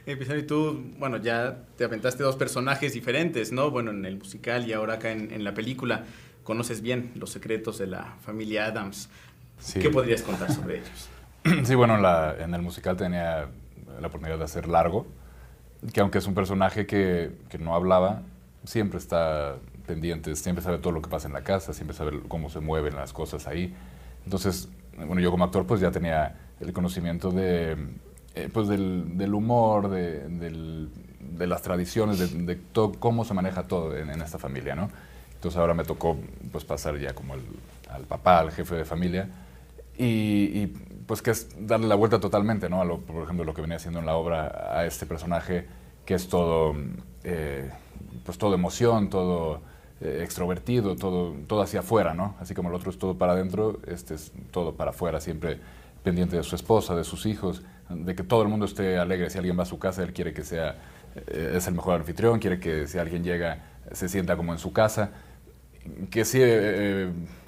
Eh, 0.06 0.20
y 0.38 0.44
tú, 0.44 0.84
bueno, 1.00 1.16
ya 1.16 1.60
te 1.78 1.86
aventaste 1.86 2.24
dos 2.24 2.36
personajes 2.36 2.92
diferentes, 2.92 3.54
¿no? 3.54 3.72
Bueno, 3.72 3.92
en 3.92 4.04
el 4.04 4.18
musical 4.18 4.68
y 4.68 4.74
ahora 4.74 4.96
acá 4.96 5.12
en, 5.12 5.32
en 5.32 5.46
la 5.46 5.54
película. 5.54 6.04
Conoces 6.44 6.82
bien 6.82 7.14
los 7.16 7.30
secretos 7.30 7.78
de 7.78 7.88
la 7.88 8.18
familia 8.20 8.66
Adams. 8.66 9.10
¿Qué 9.74 9.90
podrías 9.90 10.22
contar 10.22 10.52
sobre 10.52 10.80
ellos? 10.80 11.10
Sí, 11.66 11.76
bueno, 11.76 11.98
en 12.40 12.54
el 12.54 12.62
musical 12.62 12.96
tenía 12.96 13.50
la 14.00 14.08
oportunidad 14.08 14.38
de 14.38 14.46
hacer 14.46 14.68
largo, 14.68 15.06
que 15.92 16.00
aunque 16.00 16.20
es 16.20 16.28
un 16.28 16.34
personaje 16.34 16.86
que, 16.86 17.32
que, 17.50 17.58
no 17.58 17.76
hablaba, 17.76 18.22
siempre 18.64 18.98
está 18.98 19.58
pendiente, 19.86 20.36
siempre 20.36 20.64
sabe 20.64 20.78
todo 20.78 20.94
lo 20.94 21.02
que 21.02 21.10
pasa 21.10 21.28
en 21.28 21.34
la 21.34 21.44
casa, 21.44 21.74
siempre 21.74 21.96
sabe 21.96 22.22
cómo 22.28 22.50
se 22.50 22.60
mueven 22.60 22.96
las 22.96 23.14
cosas 23.14 23.48
ahí. 23.48 23.74
Entonces, 24.26 24.70
bueno, 24.98 25.20
yo 25.22 25.32
como 25.32 25.44
actor 25.44 25.66
pues 25.66 25.82
ya 25.82 25.92
tenía 25.92 26.36
el 26.60 26.74
conocimiento 26.74 27.32
de, 27.32 27.78
eh, 28.36 28.50
pues 28.52 28.68
del, 28.68 29.18
del, 29.18 29.34
humor, 29.34 29.90
de, 29.90 30.28
del, 30.28 30.90
de, 31.20 31.48
las 31.48 31.62
tradiciones, 31.62 32.20
de, 32.20 32.28
de 32.28 32.56
todo, 32.56 32.94
cómo 33.00 33.26
se 33.26 33.34
maneja 33.34 33.68
todo 33.68 33.96
en, 33.96 34.10
esta 34.10 34.40
familia, 34.40 34.76
¿no? 34.76 34.90
Entonces 35.36 35.60
ahora 35.60 35.74
me 35.74 35.84
tocó 35.84 36.18
pues 36.52 36.64
pasar 36.64 36.98
ya 36.98 37.14
como 37.14 37.34
el, 37.34 37.42
al 37.90 38.04
papá, 38.04 38.40
al 38.40 38.52
jefe 38.52 38.76
de 38.76 38.86
familia, 38.86 39.30
y, 39.98 40.06
y 40.06 40.68
pues 41.06 41.22
que 41.22 41.32
es 41.32 41.50
darle 41.60 41.88
la 41.88 41.96
vuelta 41.96 42.20
totalmente, 42.20 42.70
¿no? 42.70 42.82
A 42.82 42.86
lo, 42.86 43.00
por 43.00 43.24
ejemplo, 43.24 43.44
lo 43.44 43.54
que 43.54 43.62
venía 43.62 43.78
haciendo 43.78 44.00
en 44.00 44.06
la 44.06 44.16
obra 44.16 44.72
a 44.78 44.86
este 44.86 45.06
personaje, 45.06 45.68
que 46.06 46.14
es 46.14 46.28
todo, 46.28 46.76
eh, 47.24 47.70
pues 48.26 48.38
todo 48.38 48.54
emoción, 48.54 49.10
todo 49.10 49.62
eh, 50.04 50.22
extrovertido, 50.22 50.98
todo, 50.98 51.34
todo 51.48 51.62
hacia 51.62 51.80
afuera, 51.80 52.14
¿no? 52.14 52.36
Así 52.42 52.54
como 52.54 52.68
el 52.68 52.76
otro 52.76 52.92
es 52.92 52.98
todo 52.98 53.18
para 53.18 53.32
adentro, 53.32 53.80
este 53.88 54.16
es 54.16 54.34
todo 54.52 54.76
para 54.76 54.90
afuera, 54.90 55.22
siempre 55.22 55.62
pendiente 56.04 56.36
de 56.36 56.44
su 56.44 56.58
esposa, 56.58 56.94
de 56.94 57.06
sus 57.06 57.26
hijos, 57.26 57.64
de 57.90 58.14
que 58.14 58.22
todo 58.22 58.42
el 58.42 58.50
mundo 58.50 58.66
esté 58.66 58.98
alegre. 58.98 59.30
Si 59.30 59.38
alguien 59.38 59.58
va 59.58 59.64
a 59.64 59.66
su 59.66 59.80
casa, 59.80 60.04
él 60.04 60.12
quiere 60.12 60.34
que 60.34 60.44
sea, 60.44 60.76
eh, 61.16 61.54
es 61.56 61.68
el 61.68 61.76
mejor 61.76 61.96
anfitrión, 61.96 62.40
quiere 62.40 62.60
que 62.60 62.86
si 62.86 62.98
alguien 62.98 63.24
llega, 63.24 63.64
se 63.94 64.10
sienta 64.10 64.36
como 64.36 64.52
en 64.52 64.60
su 64.60 64.74
casa. 64.74 65.12
Que 66.10 66.26
sí, 66.26 66.42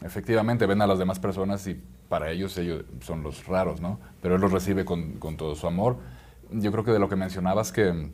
efectivamente, 0.02 0.66
ven 0.66 0.82
a 0.82 0.88
las 0.88 0.98
demás 0.98 1.20
personas 1.20 1.68
y 1.68 1.78
para 2.08 2.32
ellos 2.32 2.58
ellos 2.58 2.86
son 3.02 3.22
los 3.22 3.46
raros, 3.48 3.82
¿no? 3.82 4.00
Pero 4.22 4.36
él 4.36 4.42
los 4.42 4.54
recibe 4.54 4.86
con, 4.86 5.20
con, 5.20 5.36
todo 5.36 5.56
su 5.56 5.68
amor. 5.68 5.98
Yo 6.52 6.72
creo 6.72 6.86
que 6.86 6.92
de 6.92 7.00
lo 7.00 7.10
que 7.10 7.18
mencionabas 7.18 7.74
que 7.74 8.12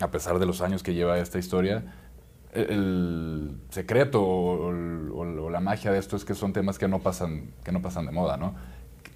a 0.00 0.10
pesar 0.10 0.38
de 0.38 0.46
los 0.46 0.60
años 0.60 0.82
que 0.82 0.94
lleva 0.94 1.18
esta 1.18 1.38
historia, 1.38 1.84
el 2.56 3.58
secreto 3.70 4.22
o, 4.22 4.72
la 5.50 5.60
magia 5.60 5.92
de 5.92 5.98
esto 5.98 6.16
es 6.16 6.24
que 6.24 6.34
son 6.34 6.52
temas 6.52 6.78
que 6.78 6.88
no 6.88 6.98
pasan, 6.98 7.50
que 7.64 7.72
no 7.72 7.80
pasan 7.80 8.06
de 8.06 8.12
moda, 8.12 8.36
¿no? 8.36 8.54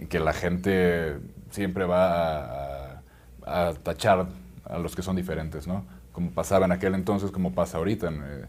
Que 0.08 0.20
la 0.20 0.32
gente 0.32 1.18
siempre 1.50 1.84
va 1.84 2.94
a, 2.94 3.02
a 3.44 3.74
tachar 3.74 4.28
a 4.64 4.78
los 4.78 4.96
que 4.96 5.02
son 5.02 5.16
diferentes, 5.16 5.66
¿no? 5.66 5.84
Como 6.12 6.30
pasaba 6.30 6.64
en 6.66 6.72
aquel 6.72 6.94
entonces, 6.94 7.30
como 7.30 7.52
pasa 7.52 7.78
ahorita, 7.78 8.08
en, 8.08 8.22
eh, 8.22 8.44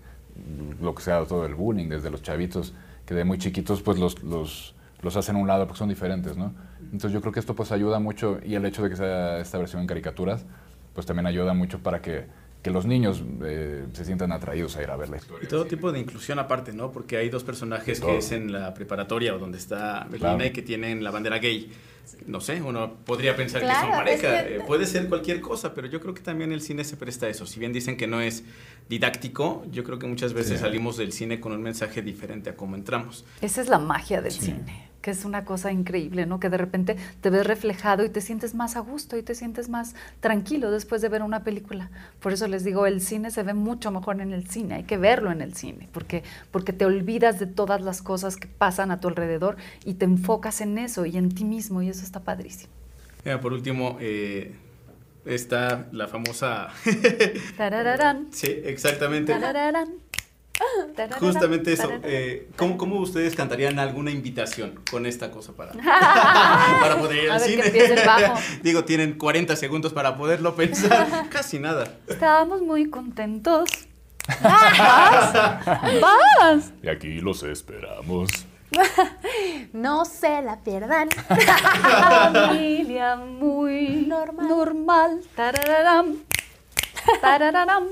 lo 0.79 0.95
que 0.95 1.03
sea 1.03 1.25
todo 1.25 1.45
el 1.45 1.55
bullying, 1.55 1.89
desde 1.89 2.09
los 2.09 2.21
chavitos, 2.21 2.73
que 3.05 3.13
de 3.13 3.25
muy 3.25 3.37
chiquitos 3.37 3.81
pues 3.81 3.99
los, 3.99 4.23
los 4.23 4.75
los 5.01 5.17
hacen 5.17 5.35
a 5.35 5.39
un 5.39 5.47
lado 5.47 5.65
porque 5.65 5.79
son 5.79 5.89
diferentes, 5.89 6.37
¿no? 6.37 6.53
Entonces 6.79 7.11
yo 7.11 7.21
creo 7.21 7.33
que 7.33 7.39
esto 7.39 7.55
pues 7.55 7.71
ayuda 7.71 7.99
mucho 7.99 8.39
y 8.43 8.55
el 8.55 8.65
hecho 8.65 8.83
de 8.83 8.89
que 8.89 8.95
sea 8.95 9.39
esta 9.39 9.57
versión 9.57 9.81
en 9.81 9.87
caricaturas 9.87 10.45
pues 10.93 11.05
también 11.05 11.25
ayuda 11.25 11.53
mucho 11.53 11.79
para 11.79 12.01
que, 12.01 12.25
que 12.61 12.69
los 12.69 12.85
niños 12.85 13.23
eh, 13.43 13.85
se 13.93 14.05
sientan 14.05 14.31
atraídos 14.31 14.75
a 14.77 14.83
ir 14.83 14.89
a 14.91 14.95
ver 14.95 15.09
la 15.09 15.17
historia. 15.17 15.45
Y 15.45 15.47
todo 15.47 15.65
tipo 15.65 15.91
de 15.91 15.99
inclusión 15.99 16.37
aparte, 16.37 16.73
¿no? 16.73 16.91
Porque 16.91 17.17
hay 17.17 17.29
dos 17.29 17.43
personajes 17.43 17.99
que 17.99 18.17
es 18.17 18.31
en 18.31 18.51
la 18.51 18.73
preparatoria 18.73 19.35
o 19.35 19.39
donde 19.39 19.57
está 19.57 20.07
Melina 20.09 20.45
y 20.45 20.51
que 20.51 20.61
tienen 20.61 21.03
la 21.03 21.11
bandera 21.11 21.39
gay. 21.39 21.71
No 22.27 22.39
sé, 22.39 22.61
uno 22.61 22.93
podría 23.05 23.35
pensar 23.35 23.61
que 23.61 23.67
son 23.67 23.91
pareja. 23.91 24.41
Eh, 24.41 24.61
puede 24.67 24.85
ser 24.85 25.07
cualquier 25.07 25.41
cosa, 25.41 25.73
pero 25.73 25.87
yo 25.87 25.99
creo 25.99 26.13
que 26.13 26.21
también 26.21 26.51
el 26.51 26.61
cine 26.61 26.83
se 26.83 26.97
presta 26.97 27.25
a 27.25 27.29
eso. 27.29 27.45
Si 27.45 27.59
bien 27.59 27.73
dicen 27.73 27.97
que 27.97 28.05
no 28.05 28.21
es 28.21 28.43
didáctico, 28.89 29.65
yo 29.71 29.83
creo 29.83 29.97
que 29.97 30.07
muchas 30.07 30.33
veces 30.33 30.59
salimos 30.59 30.97
del 30.97 31.13
cine 31.13 31.39
con 31.39 31.53
un 31.53 31.61
mensaje 31.61 32.01
diferente 32.01 32.51
a 32.51 32.55
cómo 32.55 32.75
entramos. 32.75 33.25
Esa 33.41 33.61
es 33.61 33.69
la 33.69 33.79
magia 33.79 34.21
del 34.21 34.33
cine 34.33 34.90
que 35.01 35.11
es 35.11 35.25
una 35.25 35.45
cosa 35.45 35.71
increíble, 35.71 36.25
¿no? 36.25 36.39
Que 36.39 36.49
de 36.49 36.57
repente 36.57 36.95
te 37.21 37.29
ves 37.29 37.45
reflejado 37.45 38.05
y 38.05 38.09
te 38.09 38.21
sientes 38.21 38.55
más 38.55 38.75
a 38.75 38.79
gusto 38.79 39.17
y 39.17 39.23
te 39.23 39.35
sientes 39.35 39.69
más 39.69 39.95
tranquilo 40.19 40.71
después 40.71 41.01
de 41.01 41.09
ver 41.09 41.23
una 41.23 41.43
película. 41.43 41.89
Por 42.19 42.33
eso 42.33 42.47
les 42.47 42.63
digo, 42.63 42.85
el 42.85 43.01
cine 43.01 43.31
se 43.31 43.43
ve 43.43 43.53
mucho 43.53 43.91
mejor 43.91 44.21
en 44.21 44.31
el 44.31 44.47
cine, 44.47 44.75
hay 44.75 44.83
que 44.83 44.97
verlo 44.97 45.31
en 45.31 45.41
el 45.41 45.55
cine, 45.55 45.89
porque, 45.91 46.23
porque 46.51 46.73
te 46.73 46.85
olvidas 46.85 47.39
de 47.39 47.47
todas 47.47 47.81
las 47.81 48.01
cosas 48.01 48.37
que 48.37 48.47
pasan 48.47 48.91
a 48.91 48.99
tu 48.99 49.07
alrededor 49.07 49.57
y 49.85 49.95
te 49.95 50.05
enfocas 50.05 50.61
en 50.61 50.77
eso 50.77 51.05
y 51.05 51.17
en 51.17 51.33
ti 51.33 51.43
mismo 51.43 51.81
y 51.81 51.89
eso 51.89 52.03
está 52.03 52.21
padrísimo. 52.21 52.71
por 53.41 53.53
último, 53.53 53.97
eh, 53.99 54.55
está 55.25 55.87
la 55.91 56.07
famosa... 56.07 56.69
sí, 58.31 58.47
exactamente. 58.63 59.33
Justamente 61.19 61.73
eso. 61.73 61.89
Eh, 62.03 62.49
¿cómo, 62.55 62.77
¿cómo, 62.77 62.99
ustedes 62.99 63.35
cantarían 63.35 63.79
alguna 63.79 64.11
invitación 64.11 64.79
con 64.89 65.05
esta 65.05 65.31
cosa 65.31 65.53
para, 65.53 65.71
para 65.73 66.97
poder 66.99 67.25
ir 67.25 67.31
al 67.31 67.39
cine? 67.39 67.63
Digo, 68.63 68.85
tienen 68.85 69.17
40 69.17 69.55
segundos 69.55 69.93
para 69.93 70.17
poderlo 70.17 70.55
pensar. 70.55 71.07
Casi 71.29 71.59
nada. 71.59 71.95
Estábamos 72.07 72.61
muy 72.61 72.89
contentos. 72.89 73.69
¡Vas! 74.41 75.33
¡Vas! 76.01 76.71
Y 76.83 76.87
aquí 76.87 77.21
los 77.21 77.43
esperamos. 77.43 78.29
no 79.73 80.05
se 80.05 80.41
la 80.41 80.61
pierdan. 80.61 81.09
Familia 81.09 83.15
muy 83.15 84.05
normal. 84.07 84.47
normal. 84.47 85.21
Tarararam. 85.35 86.17
Tarararam. 87.19 87.87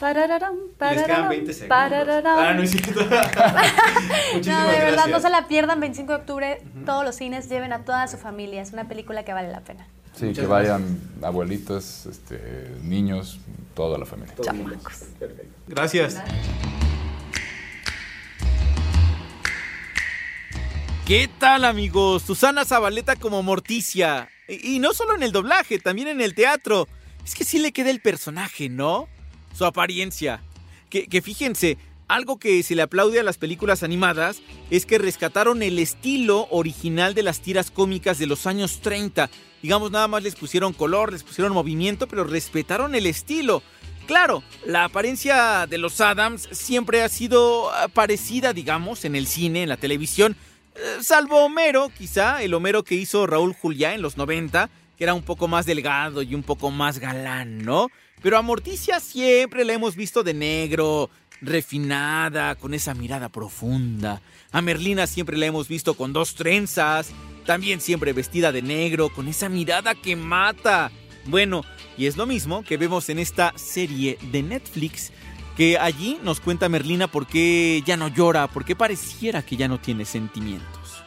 Parararam, 0.00 0.56
pararam, 0.78 0.96
Les 0.96 1.06
quedan 1.06 1.28
20 1.28 1.52
segundos. 1.52 2.24
Ah, 2.24 2.54
no 2.54 2.62
es 2.62 2.74
no, 4.46 4.66
de 4.70 4.78
verdad, 4.78 5.06
no 5.08 5.20
se 5.20 5.28
la 5.28 5.46
pierdan. 5.46 5.78
25 5.78 6.10
de 6.10 6.18
octubre, 6.18 6.62
todos 6.86 7.04
los 7.04 7.16
cines 7.16 7.50
lleven 7.50 7.74
a 7.74 7.84
toda 7.84 8.08
su 8.08 8.16
familia. 8.16 8.62
Es 8.62 8.72
una 8.72 8.88
película 8.88 9.26
que 9.26 9.34
vale 9.34 9.52
la 9.52 9.60
pena. 9.60 9.86
Sí, 10.14 10.32
que 10.32 10.46
vayan 10.46 10.82
gracias. 10.82 11.22
abuelitos, 11.22 12.06
este, 12.06 12.76
niños, 12.82 13.40
toda 13.74 13.98
la 13.98 14.06
familia. 14.06 14.34
Chamacos. 14.40 15.04
Gracias. 15.68 16.14
gracias. 16.14 16.24
¿Qué 21.06 21.28
tal 21.38 21.66
amigos? 21.66 22.22
Susana 22.22 22.64
Zabaleta 22.64 23.16
como 23.16 23.42
Morticia. 23.42 24.30
Y 24.48 24.78
no 24.78 24.94
solo 24.94 25.14
en 25.14 25.22
el 25.22 25.32
doblaje, 25.32 25.78
también 25.78 26.08
en 26.08 26.22
el 26.22 26.34
teatro. 26.34 26.88
Es 27.22 27.34
que 27.34 27.44
sí 27.44 27.58
le 27.58 27.72
queda 27.72 27.90
el 27.90 28.00
personaje, 28.00 28.70
¿no? 28.70 29.06
Su 29.54 29.64
apariencia. 29.64 30.42
Que, 30.88 31.22
fíjense, 31.22 31.78
algo 32.08 32.38
que 32.38 32.62
se 32.62 32.74
le 32.74 32.82
aplaude 32.82 33.20
a 33.20 33.22
las 33.22 33.38
películas 33.38 33.82
animadas 33.82 34.42
es 34.70 34.86
que 34.86 34.98
rescataron 34.98 35.62
el 35.62 35.78
estilo 35.78 36.48
original 36.50 37.14
de 37.14 37.22
las 37.22 37.40
tiras 37.40 37.70
cómicas 37.70 38.18
de 38.18 38.26
los 38.26 38.46
años 38.46 38.80
30. 38.80 39.30
Digamos, 39.62 39.92
nada 39.92 40.08
más 40.08 40.22
les 40.22 40.34
pusieron 40.34 40.72
color, 40.72 41.12
les 41.12 41.22
pusieron 41.22 41.52
movimiento, 41.52 42.08
pero 42.08 42.24
respetaron 42.24 42.94
el 42.94 43.06
estilo. 43.06 43.62
Claro, 44.06 44.42
la 44.66 44.84
apariencia 44.84 45.68
de 45.68 45.78
los 45.78 46.00
Adams 46.00 46.48
siempre 46.50 47.02
ha 47.02 47.08
sido 47.08 47.70
parecida, 47.94 48.52
digamos, 48.52 49.04
en 49.04 49.14
el 49.14 49.28
cine, 49.28 49.62
en 49.62 49.68
la 49.68 49.76
televisión, 49.76 50.36
eh, 50.74 51.02
salvo 51.02 51.44
Homero, 51.44 51.90
quizá, 51.96 52.42
el 52.42 52.54
Homero 52.54 52.84
que 52.84 52.94
hizo 52.94 53.26
Raúl 53.26 53.54
Juliá 53.54 53.94
en 53.94 54.02
los 54.02 54.16
90, 54.16 54.70
que 54.96 55.04
era 55.04 55.14
un 55.14 55.22
poco 55.22 55.48
más 55.48 55.66
delgado 55.66 56.22
y 56.22 56.34
un 56.34 56.42
poco 56.42 56.70
más 56.70 56.98
galán, 56.98 57.58
¿no? 57.58 57.88
Pero 58.22 58.38
a 58.38 58.42
Morticia 58.42 59.00
siempre 59.00 59.64
la 59.64 59.72
hemos 59.72 59.96
visto 59.96 60.22
de 60.22 60.34
negro, 60.34 61.10
refinada, 61.40 62.54
con 62.54 62.74
esa 62.74 62.94
mirada 62.94 63.28
profunda. 63.28 64.20
A 64.52 64.60
Merlina 64.60 65.06
siempre 65.06 65.36
la 65.36 65.46
hemos 65.46 65.68
visto 65.68 65.94
con 65.94 66.12
dos 66.12 66.34
trenzas, 66.34 67.10
también 67.46 67.80
siempre 67.80 68.12
vestida 68.12 68.52
de 68.52 68.62
negro, 68.62 69.08
con 69.08 69.28
esa 69.28 69.48
mirada 69.48 69.94
que 69.94 70.16
mata. 70.16 70.90
Bueno, 71.26 71.64
y 71.96 72.06
es 72.06 72.16
lo 72.16 72.26
mismo 72.26 72.62
que 72.62 72.76
vemos 72.76 73.08
en 73.08 73.18
esta 73.18 73.52
serie 73.56 74.18
de 74.32 74.42
Netflix, 74.42 75.12
que 75.56 75.78
allí 75.78 76.18
nos 76.22 76.40
cuenta 76.40 76.68
Merlina 76.68 77.08
por 77.08 77.26
qué 77.26 77.82
ya 77.86 77.96
no 77.96 78.08
llora, 78.08 78.48
por 78.48 78.64
qué 78.64 78.76
pareciera 78.76 79.42
que 79.42 79.56
ya 79.56 79.68
no 79.68 79.80
tiene 79.80 80.04
sentimientos. 80.04 81.02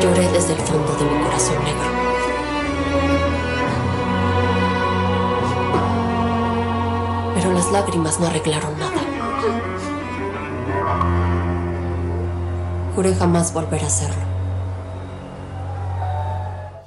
Lloré 0.00 0.28
desde 0.32 0.54
el 0.54 0.60
fondo 0.60 0.96
de 0.96 1.04
mi 1.04 1.22
corazón 1.24 1.64
negro. 1.64 1.99
Las 7.70 7.84
lágrimas 7.84 8.18
no 8.18 8.26
arreglaron 8.26 8.78
nada. 8.78 9.00
Juré 12.94 13.14
jamás 13.14 13.52
volver 13.52 13.82
a 13.82 13.86
hacerlo. 13.86 14.22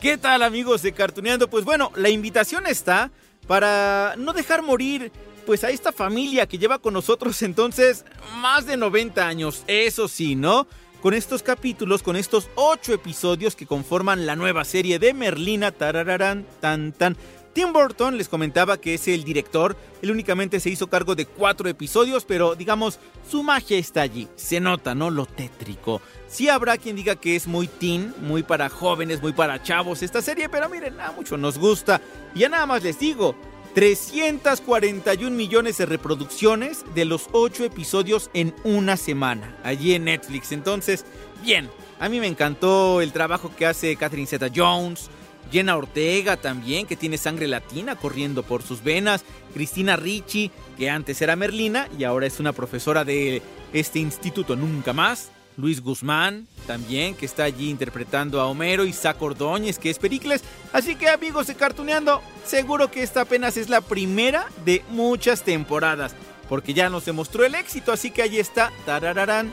¿Qué 0.01 0.17
tal 0.17 0.43
amigos 0.43 0.81
de 0.81 0.91
Cartuneando? 0.91 1.49
Pues 1.49 1.63
bueno, 1.63 1.91
la 1.95 2.09
invitación 2.09 2.67
está 2.67 3.11
para 3.47 4.15
no 4.17 4.33
dejar 4.33 4.61
morir 4.61 5.11
pues 5.45 5.63
a 5.63 5.69
esta 5.69 5.91
familia 5.91 6.47
que 6.47 6.57
lleva 6.57 6.79
con 6.79 6.93
nosotros 6.93 7.41
entonces 7.41 8.05
más 8.41 8.65
de 8.65 8.75
90 8.75 9.25
años. 9.25 9.63
Eso 9.67 10.09
sí, 10.09 10.35
¿no? 10.35 10.67
Con 11.01 11.13
estos 11.13 11.43
capítulos, 11.43 12.03
con 12.03 12.15
estos 12.17 12.49
8 12.55 12.93
episodios 12.93 13.55
que 13.55 13.65
conforman 13.65 14.25
la 14.25 14.35
nueva 14.35 14.65
serie 14.65 14.99
de 14.99 15.13
Merlina, 15.13 15.71
tarararán, 15.71 16.45
tan 16.59 16.91
tan. 16.91 17.17
Tim 17.53 17.71
Burton 17.71 18.17
les 18.17 18.29
comentaba 18.29 18.79
que 18.79 18.95
es 18.95 19.07
el 19.07 19.23
director, 19.23 19.77
él 20.01 20.09
únicamente 20.11 20.59
se 20.59 20.71
hizo 20.71 20.87
cargo 20.87 21.13
de 21.13 21.27
cuatro 21.27 21.69
episodios, 21.69 22.25
pero 22.25 22.55
digamos, 22.55 22.99
su 23.29 23.43
magia 23.43 23.77
está 23.77 24.01
allí, 24.01 24.27
se 24.35 24.59
nota, 24.59 24.95
¿no? 24.95 25.11
Lo 25.11 25.27
tétrico. 25.27 26.01
Sí 26.27 26.49
habrá 26.49 26.77
quien 26.77 26.95
diga 26.95 27.15
que 27.15 27.35
es 27.35 27.45
muy 27.45 27.67
teen, 27.67 28.13
muy 28.21 28.41
para 28.41 28.69
jóvenes, 28.69 29.21
muy 29.21 29.33
para 29.33 29.61
chavos 29.61 30.01
esta 30.01 30.21
serie, 30.21 30.49
pero 30.49 30.67
miren, 30.67 30.99
a 30.99 31.11
mucho 31.11 31.37
nos 31.37 31.59
gusta. 31.59 32.01
Y 32.33 32.39
ya 32.39 32.49
nada 32.49 32.65
más 32.65 32.81
les 32.81 32.97
digo, 32.97 33.35
341 33.75 35.35
millones 35.35 35.77
de 35.77 35.85
reproducciones 35.85 36.83
de 36.93 37.05
los 37.05 37.27
8 37.31 37.65
episodios 37.65 38.29
en 38.33 38.53
una 38.63 38.97
semana, 38.97 39.57
allí 39.63 39.93
en 39.93 40.05
Netflix. 40.05 40.51
Entonces, 40.51 41.05
bien, 41.43 41.69
a 41.99 42.09
mí 42.09 42.19
me 42.19 42.27
encantó 42.27 43.01
el 43.01 43.11
trabajo 43.11 43.51
que 43.55 43.65
hace 43.65 43.95
Catherine 43.95 44.27
Zeta 44.27 44.49
Jones. 44.53 45.09
Jenna 45.51 45.77
Ortega 45.77 46.37
también, 46.37 46.87
que 46.87 46.95
tiene 46.95 47.17
sangre 47.17 47.47
latina 47.47 47.95
corriendo 47.95 48.43
por 48.43 48.63
sus 48.63 48.83
venas. 48.83 49.23
Cristina 49.53 49.95
Ricci, 49.95 50.51
que 50.77 50.89
antes 50.89 51.21
era 51.21 51.35
Merlina 51.35 51.87
y 51.97 52.03
ahora 52.03 52.25
es 52.25 52.39
una 52.39 52.53
profesora 52.53 53.05
de 53.05 53.41
este 53.71 53.99
instituto 53.99 54.55
Nunca 54.55 54.93
Más. 54.93 55.29
Luis 55.57 55.81
Guzmán, 55.81 56.47
también, 56.65 57.15
que 57.15 57.25
está 57.25 57.43
allí 57.43 57.69
interpretando 57.69 58.41
a 58.41 58.47
Homero, 58.47 58.85
Isaac 58.85 59.21
Ordóñez, 59.21 59.77
que 59.77 59.89
es 59.89 59.99
Pericles. 59.99 60.43
Así 60.71 60.95
que 60.95 61.09
amigos 61.09 61.47
de 61.47 61.55
Cartuneando, 61.55 62.21
seguro 62.45 62.89
que 62.89 63.03
esta 63.03 63.21
apenas 63.21 63.57
es 63.57 63.69
la 63.69 63.81
primera 63.81 64.47
de 64.65 64.83
muchas 64.89 65.43
temporadas, 65.43 66.15
porque 66.49 66.73
ya 66.73 66.89
nos 66.89 67.05
demostró 67.05 67.45
el 67.45 67.55
éxito, 67.55 67.91
así 67.91 68.11
que 68.11 68.23
ahí 68.23 68.39
está, 68.39 68.71
tarararán. 68.85 69.51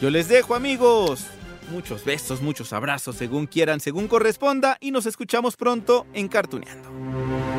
Yo 0.00 0.10
les 0.10 0.28
dejo 0.28 0.54
amigos, 0.54 1.24
muchos 1.70 2.04
besos, 2.04 2.42
muchos 2.42 2.72
abrazos, 2.72 3.16
según 3.16 3.46
quieran, 3.46 3.80
según 3.80 4.08
corresponda, 4.08 4.76
y 4.80 4.90
nos 4.90 5.06
escuchamos 5.06 5.56
pronto 5.56 6.06
en 6.12 6.28
Cartuneando. 6.28 7.53